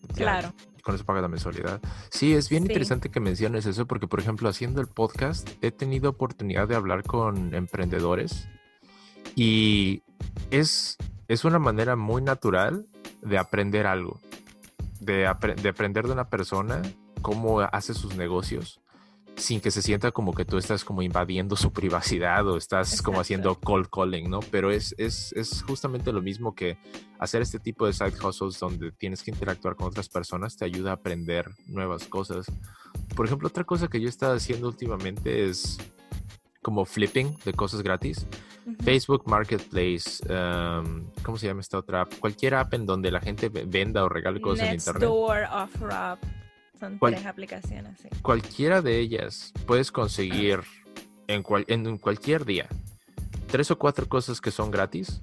la... 0.08 0.14
claro. 0.14 0.52
Con 0.82 0.96
eso 0.96 1.06
paga 1.06 1.22
la 1.22 1.28
mensualidad. 1.28 1.80
Sí, 2.10 2.34
es 2.34 2.50
bien 2.50 2.64
interesante 2.64 3.08
que 3.08 3.18
menciones 3.18 3.64
eso 3.64 3.86
porque, 3.86 4.06
por 4.06 4.20
ejemplo, 4.20 4.50
haciendo 4.50 4.82
el 4.82 4.86
podcast, 4.86 5.48
he 5.62 5.70
tenido 5.70 6.10
oportunidad 6.10 6.68
de 6.68 6.74
hablar 6.74 7.04
con 7.04 7.54
emprendedores 7.54 8.50
y 9.34 10.02
es, 10.50 10.98
es 11.26 11.46
una 11.46 11.58
manera 11.58 11.96
muy 11.96 12.20
natural 12.20 12.84
de 13.22 13.38
aprender 13.38 13.86
algo, 13.86 14.20
de, 15.00 15.30
de 15.62 15.68
aprender 15.68 16.06
de 16.06 16.12
una 16.12 16.28
persona 16.28 16.82
cómo 17.22 17.60
hace 17.60 17.94
sus 17.94 18.16
negocios 18.16 18.80
sin 19.38 19.60
que 19.60 19.70
se 19.70 19.82
sienta 19.82 20.10
como 20.10 20.34
que 20.34 20.44
tú 20.44 20.58
estás 20.58 20.84
como 20.84 21.02
invadiendo 21.02 21.56
su 21.56 21.72
privacidad 21.72 22.46
o 22.46 22.56
estás 22.56 23.02
como 23.02 23.20
haciendo 23.20 23.54
cold 23.54 23.88
calling, 23.88 24.28
¿no? 24.28 24.40
Pero 24.50 24.70
es, 24.70 24.94
es, 24.98 25.32
es, 25.32 25.62
justamente 25.62 26.12
lo 26.12 26.20
mismo 26.20 26.54
que 26.54 26.78
hacer 27.18 27.42
este 27.42 27.58
tipo 27.58 27.86
de 27.86 27.92
side 27.92 28.14
hustles 28.22 28.58
donde 28.58 28.92
tienes 28.92 29.22
que 29.22 29.30
interactuar 29.30 29.76
con 29.76 29.86
otras 29.86 30.08
personas 30.08 30.56
te 30.56 30.64
ayuda 30.64 30.90
a 30.90 30.94
aprender 30.94 31.46
nuevas 31.66 32.04
cosas. 32.04 32.46
Por 33.14 33.26
ejemplo, 33.26 33.48
otra 33.48 33.64
cosa 33.64 33.88
que 33.88 34.00
yo 34.00 34.06
he 34.06 34.10
estado 34.10 34.34
haciendo 34.34 34.68
últimamente 34.68 35.48
es 35.48 35.78
como 36.62 36.84
flipping 36.84 37.36
de 37.44 37.52
cosas 37.52 37.82
gratis. 37.82 38.26
Facebook 38.82 39.24
Marketplace, 39.26 40.22
um, 40.28 41.04
¿cómo 41.22 41.36
se 41.36 41.46
llama 41.46 41.60
esta 41.60 41.78
otra 41.78 42.02
app? 42.02 42.14
Cualquier 42.18 42.54
app 42.54 42.74
en 42.74 42.86
donde 42.86 43.10
la 43.10 43.20
gente 43.20 43.48
venda 43.48 44.04
o 44.04 44.08
regale 44.08 44.40
cosas 44.40 44.68
en 44.68 44.74
internet. 44.74 45.00
Son 46.78 46.98
tres 47.00 47.26
aplicaciones, 47.26 47.98
sí. 48.00 48.08
Cualquiera 48.22 48.82
de 48.82 48.98
ellas 48.98 49.52
puedes 49.66 49.90
conseguir 49.90 50.60
en, 51.26 51.44
en 51.66 51.98
cualquier 51.98 52.44
día 52.44 52.68
tres 53.48 53.70
o 53.70 53.78
cuatro 53.78 54.08
cosas 54.08 54.40
que 54.40 54.50
son 54.50 54.70
gratis 54.70 55.20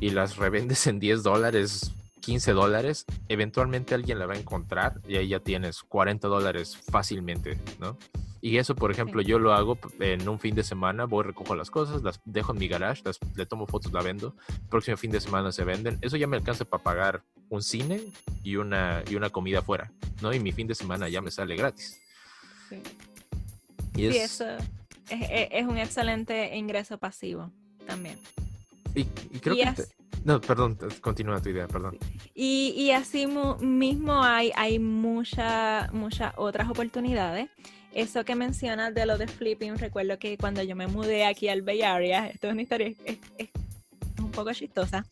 y 0.00 0.10
las 0.10 0.36
revendes 0.36 0.86
en 0.86 0.98
10 0.98 1.22
dólares, 1.22 1.92
15 2.20 2.52
dólares, 2.52 3.06
eventualmente 3.28 3.94
alguien 3.94 4.18
la 4.18 4.26
va 4.26 4.34
a 4.34 4.38
encontrar 4.38 5.00
y 5.06 5.16
ahí 5.16 5.28
ya 5.28 5.40
tienes 5.40 5.82
40 5.82 6.28
dólares 6.28 6.76
fácilmente, 6.76 7.58
¿no? 7.78 7.96
Y 8.44 8.58
eso, 8.58 8.76
por 8.76 8.90
ejemplo, 8.90 9.22
yo 9.22 9.38
lo 9.38 9.54
hago 9.54 9.78
en 10.00 10.28
un 10.28 10.38
fin 10.38 10.54
de 10.54 10.62
semana, 10.62 11.06
voy, 11.06 11.24
recojo 11.24 11.54
las 11.54 11.70
cosas, 11.70 12.02
las 12.02 12.20
dejo 12.26 12.52
en 12.52 12.58
mi 12.58 12.68
garage, 12.68 13.00
las, 13.02 13.18
le 13.34 13.46
tomo 13.46 13.66
fotos, 13.66 13.90
la 13.90 14.02
vendo. 14.02 14.36
El 14.50 14.68
próximo 14.68 14.98
fin 14.98 15.10
de 15.10 15.18
semana 15.18 15.50
se 15.50 15.64
venden. 15.64 15.96
Eso 16.02 16.18
ya 16.18 16.26
me 16.26 16.36
alcanza 16.36 16.66
para 16.66 16.82
pagar 16.82 17.22
un 17.48 17.62
cine 17.62 18.02
y 18.42 18.56
una, 18.56 19.02
y 19.08 19.16
una 19.16 19.30
comida 19.30 19.60
afuera, 19.60 19.90
¿no? 20.20 20.30
Y 20.34 20.40
mi 20.40 20.52
fin 20.52 20.66
de 20.66 20.74
semana 20.74 21.08
ya 21.08 21.22
me 21.22 21.30
sale 21.30 21.56
gratis. 21.56 21.98
Sí, 22.68 22.82
y 23.96 24.08
eso 24.08 24.44
es, 25.08 25.66
un 25.66 25.78
excelente 25.78 26.54
ingreso 26.54 26.98
pasivo 26.98 27.50
también. 27.86 28.18
Y, 28.94 29.04
creo 29.40 29.56
que... 29.56 29.84
No, 30.22 30.38
perdón, 30.38 30.76
continúa 31.00 31.40
tu 31.40 31.48
idea, 31.48 31.66
perdón. 31.66 31.96
Y, 32.34 32.74
y 32.76 32.90
así 32.90 33.26
mismo 33.26 34.22
hay, 34.22 34.52
hay 34.54 34.78
muchas 34.78 35.90
muchas 35.94 36.34
otras 36.36 36.68
oportunidades. 36.68 37.48
Eso 37.94 38.24
que 38.24 38.34
mencionas 38.34 38.92
de 38.94 39.06
lo 39.06 39.16
de 39.18 39.28
flipping, 39.28 39.78
recuerdo 39.78 40.18
que 40.18 40.36
cuando 40.36 40.62
yo 40.62 40.74
me 40.74 40.86
mudé 40.86 41.24
aquí 41.24 41.48
al 41.48 41.62
Bay 41.62 41.82
Area, 41.82 42.28
esto 42.28 42.48
es 42.48 42.52
una 42.52 42.62
historia 42.62 42.92
es, 43.04 43.18
un 44.18 44.30
poco 44.30 44.52
chistosa, 44.52 45.06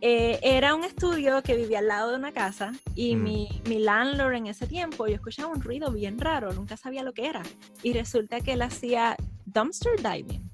eh, 0.00 0.38
era 0.42 0.74
un 0.74 0.84
estudio 0.84 1.42
que 1.42 1.56
vivía 1.56 1.78
al 1.78 1.88
lado 1.88 2.10
de 2.10 2.16
una 2.16 2.32
casa 2.32 2.72
y 2.94 3.16
mm. 3.16 3.22
mi, 3.22 3.48
mi, 3.66 3.78
landlord 3.78 4.34
en 4.34 4.46
ese 4.48 4.66
tiempo, 4.66 5.06
yo 5.06 5.14
escuchaba 5.14 5.52
un 5.52 5.62
ruido 5.62 5.90
bien 5.92 6.18
raro, 6.18 6.52
nunca 6.52 6.76
sabía 6.76 7.02
lo 7.02 7.12
que 7.12 7.26
era. 7.26 7.42
Y 7.82 7.92
resulta 7.92 8.40
que 8.40 8.52
él 8.52 8.62
hacía 8.62 9.16
dumpster 9.46 9.96
diving. 9.96 10.50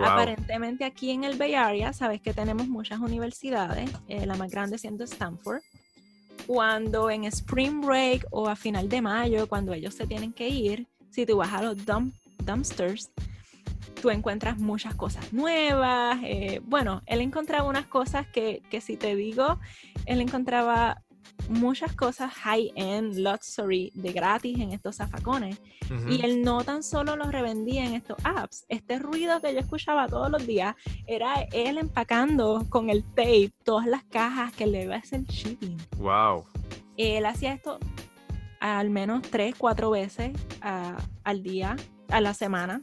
Aparentemente 0.00 0.84
aquí 0.84 1.10
en 1.10 1.24
el 1.24 1.36
Bay 1.36 1.54
Area, 1.54 1.92
sabes 1.92 2.20
que 2.20 2.32
tenemos 2.32 2.68
muchas 2.68 2.98
universidades, 3.00 3.90
eh, 4.08 4.24
la 4.26 4.36
más 4.36 4.50
grande 4.50 4.78
siendo 4.78 5.04
Stanford. 5.04 5.60
Cuando 6.46 7.10
en 7.10 7.24
Spring 7.24 7.82
Break 7.82 8.26
o 8.30 8.48
a 8.48 8.56
final 8.56 8.88
de 8.88 9.02
mayo, 9.02 9.48
cuando 9.48 9.72
ellos 9.74 9.94
se 9.94 10.06
tienen 10.06 10.32
que 10.32 10.48
ir, 10.48 10.86
si 11.12 11.26
tú 11.26 11.36
vas 11.36 11.52
a 11.52 11.62
los 11.62 11.76
dumpsters, 12.44 13.10
tú 14.00 14.10
encuentras 14.10 14.58
muchas 14.58 14.94
cosas 14.94 15.32
nuevas. 15.32 16.18
Eh, 16.24 16.60
bueno, 16.64 17.02
él 17.06 17.20
encontraba 17.20 17.68
unas 17.68 17.86
cosas 17.86 18.26
que, 18.26 18.62
que 18.70 18.80
si 18.80 18.96
te 18.96 19.14
digo, 19.14 19.58
él 20.06 20.20
encontraba 20.20 21.02
muchas 21.48 21.94
cosas 21.94 22.32
high-end, 22.32 23.18
luxury, 23.18 23.92
de 23.94 24.12
gratis 24.12 24.58
en 24.58 24.72
estos 24.72 24.96
zafacones. 24.96 25.60
Y 26.08 26.24
él 26.24 26.42
no 26.42 26.64
tan 26.64 26.82
solo 26.82 27.16
los 27.16 27.30
revendía 27.30 27.84
en 27.84 27.92
estos 27.92 28.16
apps. 28.24 28.64
Este 28.70 28.98
ruido 28.98 29.40
que 29.42 29.52
yo 29.52 29.60
escuchaba 29.60 30.08
todos 30.08 30.30
los 30.30 30.46
días 30.46 30.74
era 31.06 31.42
él 31.52 31.76
empacando 31.76 32.64
con 32.70 32.88
el 32.88 33.04
tape 33.04 33.52
todas 33.62 33.86
las 33.86 34.02
cajas 34.04 34.52
que 34.54 34.66
le 34.66 34.84
iba 34.84 34.94
a 34.94 34.98
hacer 34.98 35.24
shipping. 35.24 35.76
¡Wow! 35.98 36.44
Él 36.96 37.26
hacía 37.26 37.52
esto 37.52 37.78
al 38.62 38.90
menos 38.90 39.22
tres, 39.22 39.56
cuatro 39.58 39.90
veces 39.90 40.30
al 40.60 41.42
día, 41.42 41.74
a 42.08 42.20
la 42.20 42.32
semana. 42.32 42.82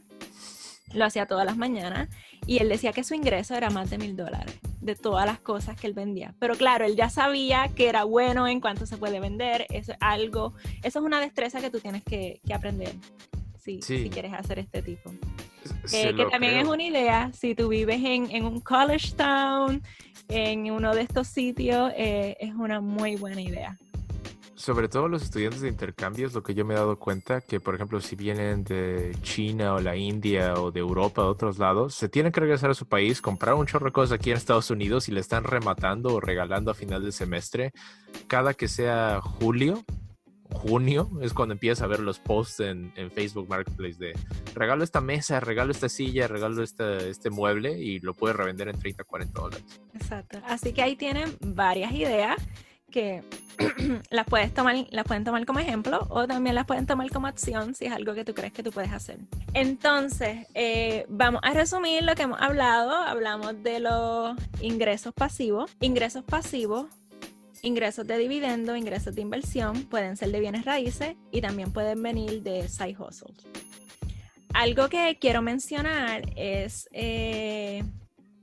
Lo 0.92 1.06
hacía 1.06 1.26
todas 1.26 1.46
las 1.46 1.56
mañanas. 1.56 2.08
Y 2.46 2.58
él 2.58 2.68
decía 2.68 2.92
que 2.92 3.02
su 3.02 3.14
ingreso 3.14 3.54
era 3.54 3.70
más 3.70 3.88
de 3.88 3.96
mil 3.96 4.14
dólares 4.14 4.58
de 4.80 4.94
todas 4.94 5.24
las 5.24 5.40
cosas 5.40 5.80
que 5.80 5.86
él 5.86 5.94
vendía. 5.94 6.34
Pero 6.38 6.54
claro, 6.54 6.84
él 6.84 6.96
ya 6.96 7.08
sabía 7.08 7.68
que 7.74 7.88
era 7.88 8.04
bueno 8.04 8.46
en 8.46 8.60
cuanto 8.60 8.84
se 8.84 8.98
puede 8.98 9.20
vender. 9.20 9.66
Eso 9.70 9.92
es 9.92 9.98
algo, 10.00 10.52
eso 10.82 10.98
es 10.98 11.04
una 11.04 11.20
destreza 11.20 11.60
que 11.60 11.70
tú 11.70 11.80
tienes 11.80 12.02
que, 12.02 12.40
aprender 12.52 12.94
si, 13.58 13.80
si, 13.80 14.10
quieres 14.10 14.34
hacer 14.34 14.58
este 14.58 14.82
tipo. 14.82 15.10
Eh, 15.92 16.14
que 16.14 16.26
también 16.26 16.56
es 16.56 16.68
una 16.68 16.82
idea, 16.82 17.30
si 17.32 17.54
tú 17.54 17.68
vives 17.68 18.00
en, 18.02 18.44
un 18.44 18.60
college 18.60 19.12
town, 19.16 19.82
en 20.28 20.70
uno 20.70 20.94
de 20.94 21.02
estos 21.02 21.28
sitios, 21.28 21.92
eh, 21.96 22.36
es 22.40 22.54
una 22.54 22.80
muy 22.80 23.16
buena 23.16 23.40
idea 23.40 23.78
sobre 24.60 24.88
todo 24.88 25.08
los 25.08 25.22
estudiantes 25.22 25.62
de 25.62 25.68
intercambios, 25.68 26.34
lo 26.34 26.42
que 26.42 26.54
yo 26.54 26.66
me 26.66 26.74
he 26.74 26.76
dado 26.76 26.98
cuenta, 26.98 27.40
que 27.40 27.60
por 27.60 27.74
ejemplo 27.74 28.00
si 28.00 28.14
vienen 28.14 28.62
de 28.62 29.16
China 29.22 29.74
o 29.74 29.80
la 29.80 29.96
India 29.96 30.54
o 30.54 30.70
de 30.70 30.80
Europa 30.80 31.24
o 31.24 31.28
otros 31.28 31.58
lados, 31.58 31.94
se 31.94 32.10
tienen 32.10 32.30
que 32.30 32.40
regresar 32.40 32.70
a 32.70 32.74
su 32.74 32.86
país, 32.86 33.22
comprar 33.22 33.54
un 33.54 33.66
chorro 33.66 33.86
de 33.86 33.92
cosas 33.92 34.18
aquí 34.18 34.30
en 34.30 34.36
Estados 34.36 34.70
Unidos 34.70 35.08
y 35.08 35.12
le 35.12 35.20
están 35.20 35.44
rematando 35.44 36.14
o 36.14 36.20
regalando 36.20 36.70
a 36.70 36.74
final 36.74 37.02
del 37.02 37.14
semestre. 37.14 37.72
Cada 38.26 38.52
que 38.52 38.68
sea 38.68 39.20
julio, 39.22 39.82
junio, 40.52 41.10
es 41.22 41.32
cuando 41.32 41.54
empiezas 41.54 41.82
a 41.82 41.86
ver 41.86 42.00
los 42.00 42.18
posts 42.18 42.60
en, 42.60 42.92
Facebook 43.14 43.48
Marketplace 43.48 43.96
de 43.98 44.12
regalo 44.54 44.84
esta 44.84 45.00
mesa, 45.00 45.40
regalo 45.40 45.72
esta 45.72 45.88
silla, 45.88 46.28
regalo 46.28 46.62
este, 46.62 47.08
este 47.08 47.30
mueble 47.30 47.78
y 47.78 47.98
lo 48.00 48.12
puedes 48.12 48.36
revender 48.36 48.68
en 48.68 48.78
30, 48.78 49.04
40 49.04 49.40
dólares. 49.40 49.80
Exacto. 49.94 50.38
Así 50.46 50.74
que 50.74 50.82
ahí 50.82 50.96
tienen 50.96 51.34
varias 51.40 51.92
ideas 51.92 52.36
que 52.90 53.22
las 54.10 54.26
puedes 54.26 54.52
tomar, 54.52 54.74
las 54.90 55.04
pueden 55.04 55.24
tomar 55.24 55.44
como 55.46 55.58
ejemplo 55.58 56.06
o 56.10 56.26
también 56.26 56.54
las 56.54 56.66
pueden 56.66 56.86
tomar 56.86 57.10
como 57.10 57.26
acción 57.26 57.74
si 57.74 57.86
es 57.86 57.92
algo 57.92 58.14
que 58.14 58.24
tú 58.24 58.34
crees 58.34 58.52
que 58.52 58.62
tú 58.62 58.70
puedes 58.70 58.92
hacer. 58.92 59.18
Entonces, 59.54 60.46
eh, 60.54 61.06
vamos 61.08 61.40
a 61.44 61.52
resumir 61.52 62.02
lo 62.02 62.14
que 62.14 62.22
hemos 62.22 62.40
hablado. 62.40 62.92
Hablamos 62.92 63.62
de 63.62 63.80
los 63.80 64.36
ingresos 64.60 65.12
pasivos. 65.14 65.70
Ingresos 65.80 66.24
pasivos, 66.24 66.86
ingresos 67.62 68.06
de 68.06 68.18
dividendo, 68.18 68.76
ingresos 68.76 69.14
de 69.14 69.22
inversión, 69.22 69.84
pueden 69.84 70.16
ser 70.16 70.30
de 70.30 70.40
bienes 70.40 70.64
raíces 70.64 71.16
y 71.30 71.40
también 71.40 71.72
pueden 71.72 72.02
venir 72.02 72.42
de 72.42 72.68
side 72.68 72.96
hustles. 72.98 73.36
Algo 74.52 74.88
que 74.88 75.16
quiero 75.20 75.42
mencionar 75.42 76.22
es 76.36 76.88
eh, 76.92 77.84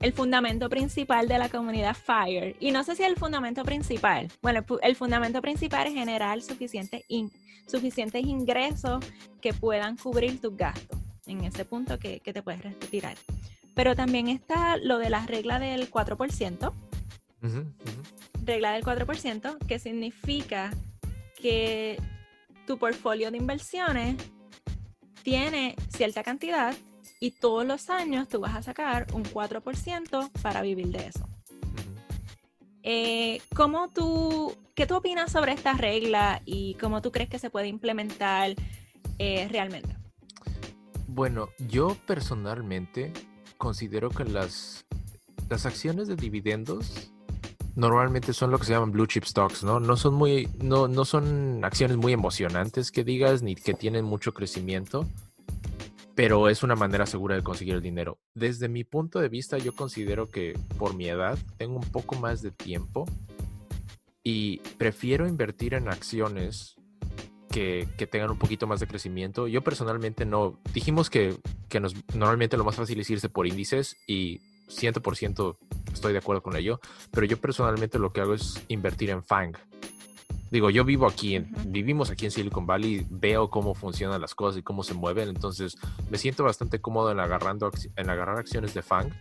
el 0.00 0.12
fundamento 0.12 0.68
principal 0.68 1.28
de 1.28 1.38
la 1.38 1.48
comunidad 1.48 1.96
FIRE. 1.96 2.56
Y 2.60 2.70
no 2.70 2.84
sé 2.84 2.94
si 2.94 3.02
el 3.02 3.16
fundamento 3.16 3.64
principal, 3.64 4.28
bueno, 4.42 4.64
el 4.82 4.96
fundamento 4.96 5.42
principal 5.42 5.86
es 5.86 5.94
generar 5.94 6.40
suficientes, 6.42 7.04
suficientes 7.66 8.24
ingresos 8.24 9.04
que 9.40 9.52
puedan 9.52 9.96
cubrir 9.96 10.40
tus 10.40 10.56
gastos, 10.56 10.98
en 11.26 11.44
ese 11.44 11.64
punto 11.64 11.98
que, 11.98 12.20
te 12.20 12.42
puedes 12.42 12.62
retirar. 12.62 13.16
Pero 13.74 13.94
también 13.94 14.28
está 14.28 14.76
lo 14.76 14.98
de 14.98 15.10
la 15.10 15.26
regla 15.26 15.58
del 15.58 15.90
4%. 15.90 16.72
Regla 18.44 18.72
del 18.72 18.84
4%, 18.84 19.58
que 19.66 19.78
significa 19.78 20.70
que 21.40 22.00
tu 22.66 22.78
portfolio 22.78 23.30
de 23.30 23.36
inversiones 23.36 24.16
tiene 25.22 25.76
cierta 25.90 26.22
cantidad 26.22 26.74
y 27.20 27.32
todos 27.32 27.66
los 27.66 27.90
años 27.90 28.28
tú 28.28 28.40
vas 28.40 28.56
a 28.56 28.62
sacar 28.62 29.06
un 29.12 29.24
4% 29.24 30.30
para 30.42 30.62
vivir 30.62 30.88
de 30.88 31.06
eso. 31.06 31.28
Eh, 32.82 33.42
¿cómo 33.54 33.90
tú, 33.90 34.56
¿Qué 34.74 34.86
tú 34.86 34.96
opinas 34.96 35.32
sobre 35.32 35.52
esta 35.52 35.72
regla 35.74 36.40
y 36.44 36.74
cómo 36.74 37.02
tú 37.02 37.10
crees 37.10 37.28
que 37.28 37.38
se 37.38 37.50
puede 37.50 37.66
implementar 37.66 38.54
eh, 39.18 39.48
realmente? 39.50 39.96
Bueno, 41.06 41.48
yo 41.58 41.96
personalmente 42.06 43.12
considero 43.56 44.08
que 44.10 44.24
las, 44.24 44.86
las 45.50 45.66
acciones 45.66 46.06
de 46.06 46.14
dividendos 46.14 47.10
normalmente 47.74 48.32
son 48.32 48.50
lo 48.50 48.58
que 48.58 48.66
se 48.66 48.72
llaman 48.72 48.92
blue 48.92 49.06
chip 49.06 49.24
stocks, 49.24 49.64
¿no? 49.64 49.80
No 49.80 49.96
son 49.96 50.14
muy, 50.14 50.48
no, 50.62 50.88
no 50.88 51.04
son 51.04 51.64
acciones 51.64 51.96
muy 51.96 52.12
emocionantes 52.12 52.90
que 52.92 53.04
digas, 53.04 53.42
ni 53.42 53.54
que 53.54 53.74
tienen 53.74 54.04
mucho 54.04 54.32
crecimiento 54.32 55.06
pero 56.18 56.48
es 56.48 56.64
una 56.64 56.74
manera 56.74 57.06
segura 57.06 57.36
de 57.36 57.44
conseguir 57.44 57.74
el 57.74 57.80
dinero. 57.80 58.18
Desde 58.34 58.68
mi 58.68 58.82
punto 58.82 59.20
de 59.20 59.28
vista, 59.28 59.56
yo 59.56 59.72
considero 59.72 60.28
que 60.28 60.58
por 60.76 60.96
mi 60.96 61.06
edad 61.06 61.38
tengo 61.58 61.76
un 61.76 61.88
poco 61.92 62.16
más 62.16 62.42
de 62.42 62.50
tiempo 62.50 63.04
y 64.24 64.58
prefiero 64.78 65.28
invertir 65.28 65.74
en 65.74 65.86
acciones 65.86 66.74
que, 67.52 67.86
tengan 68.10 68.32
un 68.32 68.38
poquito 68.38 68.66
más 68.66 68.80
de 68.80 68.88
crecimiento. 68.88 69.46
Yo 69.46 69.62
personalmente 69.62 70.26
no, 70.26 70.58
dijimos 70.74 71.08
que, 71.08 71.36
que 71.68 71.80
normalmente 72.12 72.56
lo 72.56 72.64
más 72.64 72.74
fácil 72.74 72.98
es 72.98 73.08
irse 73.10 73.28
por 73.28 73.46
índices 73.46 73.96
y 74.08 74.40
100% 74.66 75.56
estoy 75.92 76.12
de 76.14 76.18
acuerdo 76.18 76.42
con 76.42 76.56
ello, 76.56 76.80
pero 77.12 77.26
yo 77.26 77.36
personalmente 77.36 78.00
lo 78.00 78.12
que 78.12 78.22
hago 78.22 78.34
es 78.34 78.60
invertir 78.66 79.10
en 79.10 79.22
FANG, 79.22 79.56
digo, 80.50 80.70
yo 80.70 80.84
vivo 80.84 81.06
aquí, 81.06 81.36
en, 81.36 81.52
vivimos 81.66 82.10
aquí 82.10 82.26
en 82.26 82.30
Silicon 82.30 82.66
Valley, 82.66 83.06
veo 83.10 83.50
cómo 83.50 83.74
funcionan 83.74 84.20
las 84.20 84.34
cosas 84.34 84.58
y 84.58 84.62
cómo 84.62 84.82
se 84.82 84.94
mueven, 84.94 85.28
entonces 85.28 85.76
me 86.10 86.18
siento 86.18 86.44
bastante 86.44 86.80
cómodo 86.80 87.10
en, 87.10 87.20
agarrando, 87.20 87.70
en 87.96 88.10
agarrar 88.10 88.38
acciones 88.38 88.74
de 88.74 88.82
FANG, 88.82 89.12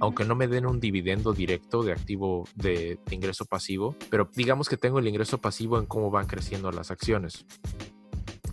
aunque 0.00 0.24
no 0.24 0.34
me 0.34 0.48
den 0.48 0.66
un 0.66 0.80
dividendo 0.80 1.32
directo 1.32 1.82
de 1.82 1.92
activo 1.92 2.48
de, 2.54 2.98
ingreso 3.10 3.44
pasivo, 3.44 3.96
pero 4.10 4.28
digamos 4.34 4.68
que 4.68 4.76
tengo 4.76 4.98
el 4.98 5.08
ingreso 5.08 5.38
pasivo 5.38 5.78
en 5.78 5.86
cómo 5.86 6.10
van 6.10 6.26
creciendo 6.26 6.70
las 6.72 6.90
acciones. 6.90 7.46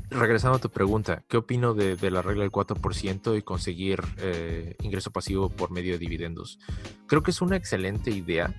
Regresando 0.10 0.58
a 0.58 0.62
tu 0.62 0.70
pregunta, 0.70 1.24
¿qué 1.28 1.38
opino 1.38 1.74
de, 1.74 2.12
la 2.12 2.22
regla 2.22 2.44
del 2.44 2.52
4% 2.52 3.36
y 3.36 3.42
conseguir 3.42 4.00
eh, 4.18 4.76
ingreso 4.82 5.12
pasivo 5.12 5.50
por 5.50 5.72
medio 5.72 5.94
de 5.94 5.98
dividendos? 5.98 6.60
Creo 7.08 7.24
que 7.24 7.32
es 7.32 7.42
una 7.42 7.56
excelente 7.56 8.12
idea 8.12 8.54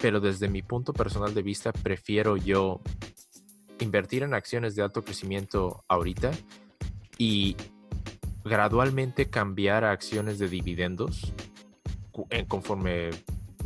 pero 0.00 0.20
desde 0.20 0.48
mi 0.48 0.62
punto 0.62 0.92
personal 0.92 1.34
de 1.34 1.42
vista 1.42 1.72
prefiero 1.72 2.36
yo 2.36 2.80
invertir 3.80 4.22
en 4.22 4.34
acciones 4.34 4.74
de 4.74 4.82
alto 4.82 5.02
crecimiento 5.02 5.84
ahorita 5.88 6.30
y 7.18 7.56
gradualmente 8.44 9.28
cambiar 9.28 9.84
a 9.84 9.90
acciones 9.90 10.38
de 10.38 10.48
dividendos 10.48 11.32
conforme 12.48 13.10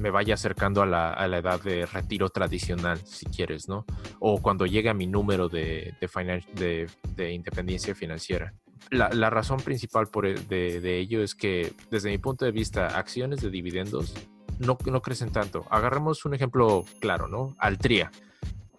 me 0.01 0.11
vaya 0.11 0.35
acercando 0.35 0.83
a 0.83 0.87
la, 0.87 1.39
edad 1.39 1.61
de 1.61 1.87
retiro 1.87 2.31
tradicional, 2.31 2.99
si 3.05 3.27
quieres, 3.27 3.69
¿no? 3.69 3.85
O 4.19 4.41
cuando 4.41 4.67
llegue 4.67 4.89
a 4.89 4.95
mi 4.95 5.07
número 5.07 5.49
de, 5.49 5.95
de, 6.01 6.91
de 7.15 7.33
independencia 7.33 7.95
financiera. 7.95 8.55
la, 8.91 9.31
razón 9.31 9.61
principal 9.61 10.07
por 10.07 10.27
e, 10.27 10.35
de, 10.35 10.99
ello 10.99 11.23
es 11.23 11.35
que, 11.35 11.75
desde 11.91 12.11
mi 12.11 12.19
punto 12.19 12.45
de 12.47 12.51
vista, 12.51 12.87
acciones 12.99 13.43
de 13.43 13.51
dividendos 13.51 14.15
no, 14.61 14.77
crecen 14.77 15.33
tanto. 15.33 15.67
Agarremos 15.71 16.25
un 16.25 16.35
ejemplo 16.35 16.85
claro, 17.01 17.29
¿no? 17.29 17.57
Altria 17.59 18.11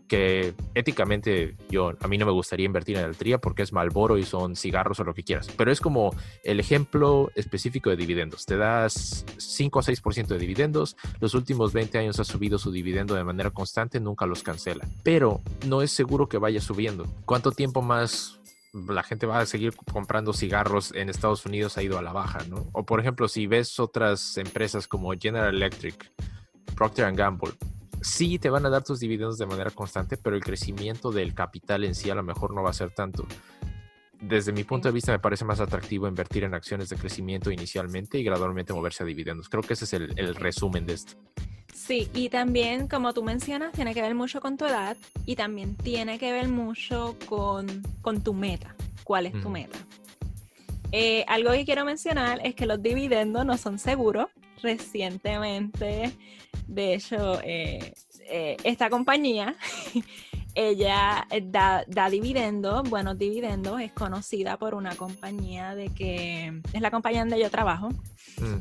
que 0.07 0.53
éticamente 0.75 1.55
yo 1.69 1.93
a 2.01 2.07
mí 2.09 2.17
no 2.17 2.25
me 2.25 2.33
gustaría 2.33 2.65
invertir 2.65 2.97
en 2.97 3.05
Altria 3.05 3.37
porque 3.37 3.61
es 3.61 3.71
Malboro 3.71 4.17
y 4.17 4.23
son 4.23 4.57
cigarros 4.57 4.99
o 4.99 5.05
lo 5.05 5.13
que 5.13 5.23
quieras, 5.23 5.47
pero 5.55 5.71
es 5.71 5.79
como 5.79 6.13
el 6.43 6.59
ejemplo 6.59 7.31
específico 7.33 7.89
de 7.89 7.95
dividendos. 7.95 8.45
Te 8.45 8.57
das 8.57 9.25
5 9.37 9.79
o 9.79 9.81
6% 9.81 10.27
de 10.27 10.37
dividendos, 10.37 10.97
los 11.21 11.33
últimos 11.33 11.71
20 11.71 11.97
años 11.97 12.19
ha 12.19 12.25
subido 12.25 12.59
su 12.59 12.73
dividendo 12.73 13.15
de 13.15 13.23
manera 13.23 13.51
constante, 13.51 14.01
nunca 14.01 14.25
los 14.25 14.43
cancela, 14.43 14.85
pero 15.01 15.39
no 15.65 15.81
es 15.81 15.91
seguro 15.91 16.27
que 16.27 16.37
vaya 16.37 16.59
subiendo. 16.59 17.05
¿Cuánto 17.23 17.53
tiempo 17.53 17.81
más 17.81 18.40
la 18.73 19.03
gente 19.03 19.25
va 19.25 19.39
a 19.39 19.45
seguir 19.45 19.75
comprando 19.75 20.33
cigarros 20.33 20.93
en 20.93 21.09
Estados 21.09 21.45
Unidos 21.45 21.77
ha 21.77 21.83
ido 21.83 21.97
a 21.97 22.01
la 22.01 22.13
baja, 22.13 22.39
¿no? 22.49 22.69
O 22.71 22.85
por 22.85 22.99
ejemplo, 22.99 23.27
si 23.27 23.47
ves 23.47 23.79
otras 23.79 24.37
empresas 24.37 24.87
como 24.87 25.11
General 25.19 25.53
Electric, 25.53 26.11
Procter 26.75 27.11
Gamble, 27.13 27.51
sí 28.01 28.39
te 28.39 28.49
van 28.49 28.65
a 28.65 28.69
dar 28.69 28.83
tus 28.83 28.99
dividendos 28.99 29.37
de 29.37 29.45
manera 29.45 29.71
constante, 29.71 30.17
pero 30.17 30.35
el 30.35 30.43
crecimiento 30.43 31.11
del 31.11 31.33
capital 31.33 31.83
en 31.83 31.95
sí 31.95 32.09
a 32.09 32.15
lo 32.15 32.23
mejor 32.23 32.53
no 32.53 32.63
va 32.63 32.69
a 32.69 32.73
ser 32.73 32.91
tanto. 32.91 33.25
Desde 34.21 34.53
mi 34.53 34.63
punto 34.63 34.87
de 34.87 34.93
vista 34.93 35.11
me 35.11 35.19
parece 35.19 35.45
más 35.45 35.59
atractivo 35.59 36.07
invertir 36.07 36.43
en 36.43 36.53
acciones 36.53 36.89
de 36.89 36.95
crecimiento 36.95 37.51
inicialmente 37.51 38.19
y 38.19 38.23
gradualmente 38.23 38.71
moverse 38.71 39.03
a 39.03 39.05
dividendos. 39.05 39.49
Creo 39.49 39.63
que 39.63 39.73
ese 39.73 39.85
es 39.85 39.93
el, 39.93 40.35
resumen 40.35 40.85
de 40.85 40.93
esto. 40.93 41.17
Sí, 41.85 42.07
y 42.13 42.29
también, 42.29 42.87
como 42.87 43.11
tú 43.11 43.23
mencionas, 43.23 43.73
tiene 43.73 43.95
que 43.95 44.03
ver 44.03 44.13
mucho 44.13 44.39
con 44.39 44.55
tu 44.55 44.65
edad 44.65 44.95
y 45.25 45.35
también 45.35 45.75
tiene 45.75 46.19
que 46.19 46.31
ver 46.31 46.47
mucho 46.47 47.17
con, 47.25 47.83
tu 48.23 48.33
meta. 48.35 48.75
¿Cuál 49.03 49.25
es 49.25 49.41
tu 49.41 49.49
meta? 49.49 49.79
Eh, 50.91 51.25
algo 51.27 51.51
que 51.51 51.65
quiero 51.65 51.83
mencionar 51.83 52.39
es 52.43 52.53
que 52.53 52.67
los 52.67 52.81
dividendos 52.83 53.45
no 53.45 53.57
son 53.57 53.79
seguros. 53.79 54.27
Recientemente 54.61 56.13
de 56.67 56.93
hecho, 56.93 57.41
eh, 57.43 57.93
eh, 58.29 58.57
esta 58.63 58.89
compañía, 58.89 59.55
ella 60.55 61.27
eh, 61.29 61.43
da, 61.43 61.85
dividendos, 62.09 62.89
buenos 62.89 63.17
dividendos, 63.17 63.79
es 63.81 63.91
conocida 63.91 64.57
por 64.57 64.75
una 64.75 64.95
compañía 64.95 65.75
de 65.75 65.89
que 65.89 66.61
es 66.73 66.81
la 66.81 66.91
compañía 66.91 67.21
donde 67.21 67.39
yo 67.39 67.49
trabajo. 67.49 67.89
Mm. 68.37 68.55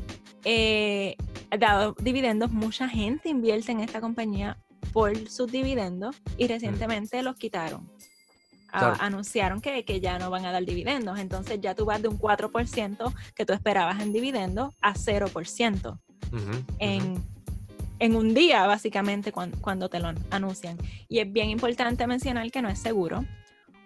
ha 1.51 1.57
dado 1.57 1.95
dividendos, 1.99 2.51
mucha 2.51 2.87
gente 2.87 3.29
invierte 3.29 3.71
en 3.71 3.81
esta 3.81 4.01
compañía 4.01 4.57
por 4.91 5.29
sus 5.29 5.51
dividendos 5.51 6.15
y 6.37 6.47
recientemente 6.47 7.21
los 7.23 7.35
quitaron. 7.35 7.89
anunciaron 8.71 9.59
que, 9.59 9.83
ya 10.01 10.17
no 10.17 10.29
van 10.29 10.45
a 10.45 10.51
dar 10.51 10.65
dividendos. 10.65 11.19
Entonces 11.19 11.59
ya 11.61 11.75
tú 11.75 11.85
vas 11.85 12.01
de 12.01 12.07
un 12.07 12.17
4% 12.17 13.13
que 13.35 13.45
tú 13.45 13.53
esperabas 13.53 14.01
en 14.01 14.13
dividendos 14.13 14.73
a 14.81 14.93
0% 14.93 15.99
en 16.79 17.23
en 18.01 18.15
un 18.15 18.33
día, 18.33 18.65
básicamente, 18.65 19.31
cuando, 19.31 19.87
te 19.87 19.99
lo 19.99 20.11
anuncian. 20.31 20.75
Y 21.07 21.19
es 21.19 21.31
bien 21.31 21.51
importante 21.51 22.07
mencionar 22.07 22.49
que 22.49 22.63
no 22.63 22.67
es 22.67 22.79
seguro. 22.79 23.23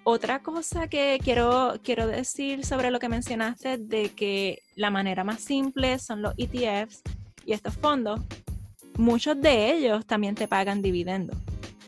Otra 0.06 0.42
cosa 0.42 0.88
que 0.88 1.20
quiero, 1.22 1.74
quiero 1.84 2.08
decir 2.08 2.66
sobre 2.66 2.92
lo 2.92 3.00
que 3.00 3.10
mencionaste 3.10 3.78
de 3.78 4.10
que 4.10 4.60
la 4.76 4.90
manera 4.90 5.26
más 5.26 5.42
simple 5.42 6.00
son 6.00 6.22
los 6.22 6.34
ETFs 6.38 7.02
y 7.46 7.52
estos 7.52 7.74
fondos, 7.76 8.22
muchos 8.98 9.40
de 9.42 9.74
ellos 9.74 10.06
también 10.06 10.34
te 10.34 10.48
pagan 10.48 10.82
dividendos. 10.82 11.38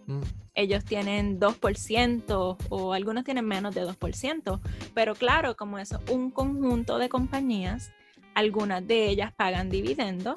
Mm. 0.08 0.20
Ellos 0.54 0.84
tienen 0.84 1.40
2% 1.40 2.58
o 2.70 2.94
algunos 2.94 3.24
tienen 3.24 3.46
menos 3.46 3.74
de 3.74 3.86
2%, 3.86 4.60
pero 4.94 5.16
claro, 5.16 5.56
como 5.56 5.80
es 5.80 5.92
un 6.12 6.32
conjunto 6.32 6.98
de 6.98 7.08
compañías, 7.08 7.94
algunas 8.34 8.86
de 8.86 9.08
ellas 9.08 9.32
pagan 9.34 9.70
dividendos, 9.70 10.36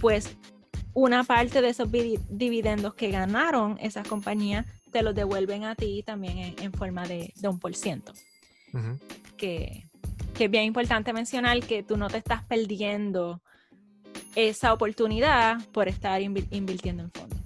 pues 0.00 0.36
una 0.94 1.24
parte 1.24 1.62
de 1.62 1.68
esos 1.68 1.88
dividendos 1.90 2.94
que 2.94 3.10
ganaron 3.10 3.78
esas 3.80 4.06
compañías 4.06 4.66
te 4.90 5.02
los 5.02 5.14
devuelven 5.14 5.64
a 5.64 5.74
ti 5.74 6.02
también 6.04 6.54
en, 6.58 6.72
forma 6.72 7.06
de, 7.06 7.32
un 7.42 7.58
por 7.58 7.74
ciento. 7.74 8.12
que, 9.36 9.84
es 10.38 10.50
bien 10.50 10.64
importante 10.64 11.12
mencionar 11.12 11.58
que 11.60 11.82
tú 11.82 11.96
no 11.96 12.08
te 12.08 12.18
estás 12.18 12.44
perdiendo 12.44 13.42
esa 14.36 14.72
oportunidad 14.72 15.64
por 15.72 15.88
estar 15.88 16.20
invirtiendo 16.22 17.02
en 17.02 17.10
fondos. 17.10 17.38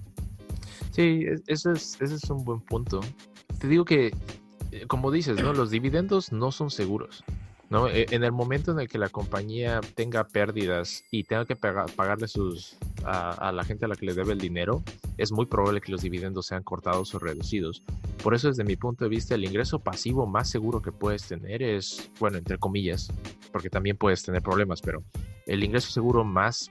Sí, 0.91 1.25
ese 1.47 1.71
es, 1.71 1.99
ese 1.99 2.15
es 2.15 2.29
un 2.29 2.43
buen 2.43 2.59
punto. 2.61 2.99
Te 3.59 3.67
digo 3.67 3.83
que, 3.83 4.13
eh, 4.71 4.85
como 4.85 5.09
dices, 5.09 5.41
¿no? 5.41 5.53
los 5.53 5.71
dividendos 5.71 6.31
no 6.31 6.51
son 6.51 6.69
seguros. 6.69 7.23
¿No? 7.73 7.89
E, 7.89 8.05
en 8.11 8.23
el 8.23 8.31
momento 8.31 8.71
en 8.71 8.79
el 8.79 8.87
que 8.87 8.99
la 8.99 9.09
compañía 9.09 9.81
tenga 9.95 10.27
pérdidas 10.27 11.03
y 11.09 11.23
tenga 11.23 11.45
que 11.45 11.55
pagarle 11.55 12.27
sus, 12.27 12.77
a, 13.03 13.51
la 13.51 13.63
gente 13.63 13.85
a 13.85 13.87
la 13.87 13.95
que 13.95 14.05
le 14.05 14.13
debe 14.13 14.33
el 14.33 14.39
dinero, 14.39 14.83
es 15.17 15.31
muy 15.31 15.47
probable 15.47 15.81
que 15.81 15.91
los 15.91 16.03
dividendos 16.03 16.45
sean 16.45 16.61
cortados 16.61 17.13
o 17.15 17.19
reducidos. 17.19 17.81
Por 18.21 18.35
eso, 18.35 18.47
desde 18.47 18.63
mi 18.63 18.75
punto 18.75 19.03
de 19.03 19.09
vista, 19.09 19.33
el 19.33 19.43
ingreso 19.43 19.79
pasivo 19.79 20.27
más 20.27 20.51
seguro 20.51 20.83
que 20.83 20.91
puedes 20.91 21.27
tener 21.27 21.63
es, 21.63 22.11
bueno, 22.19 22.37
entre 22.37 22.59
comillas, 22.59 23.11
porque 23.51 23.71
también 23.71 23.97
puedes 23.97 24.21
tener 24.21 24.43
problemas, 24.43 24.79
pero 24.79 25.03
el 25.47 25.63
ingreso 25.63 25.89
seguro 25.89 26.23
más, 26.23 26.69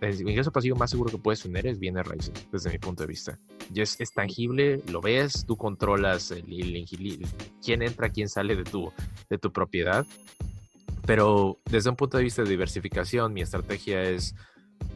el 0.00 0.20
ingreso 0.20 0.50
pasivo 0.50 0.76
más 0.76 0.90
seguro 0.90 1.12
que 1.12 1.18
puedes 1.18 1.40
tener 1.42 1.64
es 1.68 1.78
bienes 1.78 2.04
raíces, 2.04 2.32
desde 2.50 2.70
mi 2.70 2.78
punto 2.78 3.04
de 3.04 3.06
vista. 3.06 3.38
Y 3.72 3.80
es, 3.80 3.96
tangible, 4.14 4.82
lo 4.88 5.00
ves, 5.00 5.44
tú 5.46 5.56
controlas 5.56 6.30
el, 6.32 6.86
quién 7.62 7.82
entra, 7.82 8.10
quién 8.10 8.28
sale 8.28 8.56
de 8.56 8.64
tu, 8.64 8.92
de 9.28 9.38
tu 9.38 9.52
propiedad. 9.52 10.06
Pero 11.06 11.58
desde 11.70 11.90
un 11.90 11.96
punto 11.96 12.18
de 12.18 12.24
vista 12.24 12.42
de 12.42 12.50
diversificación, 12.50 13.32
mi 13.32 13.42
estrategia 13.42 14.02
es 14.02 14.34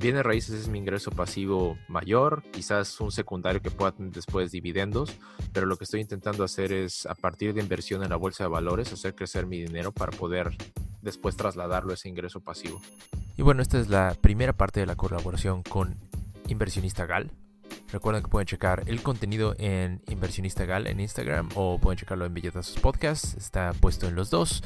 Bienes 0.00 0.24
raíces 0.24 0.54
es 0.60 0.68
mi 0.68 0.78
ingreso 0.78 1.10
pasivo 1.10 1.78
mayor, 1.88 2.42
quizás 2.50 3.00
un 3.00 3.12
secundario 3.12 3.62
que 3.62 3.70
pueda 3.70 3.92
tener 3.92 4.12
después 4.12 4.50
dividendos, 4.50 5.16
pero 5.52 5.66
lo 5.66 5.76
que 5.76 5.84
estoy 5.84 6.00
intentando 6.00 6.44
hacer 6.44 6.72
es 6.72 7.06
a 7.06 7.14
partir 7.14 7.54
de 7.54 7.60
inversión 7.60 8.02
en 8.02 8.10
la 8.10 8.16
bolsa 8.16 8.44
de 8.44 8.50
valores 8.50 8.92
hacer 8.92 9.14
crecer 9.14 9.46
mi 9.46 9.62
dinero 9.62 9.92
para 9.92 10.10
poder 10.10 10.50
después 11.00 11.36
trasladarlo 11.36 11.92
a 11.92 11.94
ese 11.94 12.08
ingreso 12.08 12.40
pasivo. 12.40 12.82
Y 13.36 13.42
bueno, 13.42 13.62
esta 13.62 13.78
es 13.78 13.88
la 13.88 14.14
primera 14.20 14.52
parte 14.52 14.80
de 14.80 14.86
la 14.86 14.96
colaboración 14.96 15.62
con 15.62 15.96
Inversionista 16.48 17.06
Gal. 17.06 17.30
Recuerden 17.92 18.22
que 18.22 18.28
pueden 18.28 18.46
checar 18.46 18.82
el 18.86 19.02
contenido 19.02 19.54
en 19.58 20.02
Inversionista 20.08 20.64
Gal 20.64 20.86
en 20.86 21.00
Instagram 21.00 21.48
o 21.54 21.78
pueden 21.78 21.98
checarlo 21.98 22.24
en 22.24 22.34
Billetazos 22.34 22.78
Podcast. 22.80 23.36
Está 23.36 23.72
puesto 23.72 24.08
en 24.08 24.14
los 24.14 24.30
dos. 24.30 24.62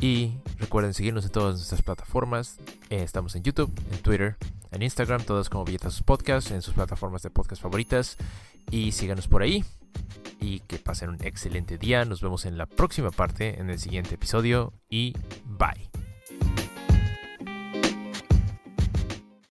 Y 0.00 0.34
recuerden 0.58 0.94
seguirnos 0.94 1.24
en 1.24 1.32
todas 1.32 1.56
nuestras 1.56 1.82
plataformas. 1.82 2.58
Eh, 2.88 3.02
estamos 3.02 3.34
en 3.34 3.42
YouTube, 3.42 3.72
en 3.90 3.98
Twitter, 3.98 4.36
en 4.70 4.82
Instagram, 4.82 5.24
todas 5.24 5.50
como 5.50 5.64
Billetazos 5.64 6.02
Podcast, 6.02 6.52
en 6.52 6.62
sus 6.62 6.74
plataformas 6.74 7.22
de 7.22 7.30
podcast 7.30 7.60
favoritas. 7.60 8.16
Y 8.70 8.92
síganos 8.92 9.26
por 9.26 9.42
ahí. 9.42 9.64
Y 10.40 10.60
que 10.60 10.78
pasen 10.78 11.10
un 11.10 11.18
excelente 11.24 11.78
día. 11.78 12.04
Nos 12.04 12.20
vemos 12.20 12.44
en 12.44 12.58
la 12.58 12.66
próxima 12.66 13.10
parte, 13.10 13.58
en 13.58 13.70
el 13.70 13.80
siguiente 13.80 14.14
episodio. 14.14 14.72
Y 14.88 15.14
bye. 15.44 16.07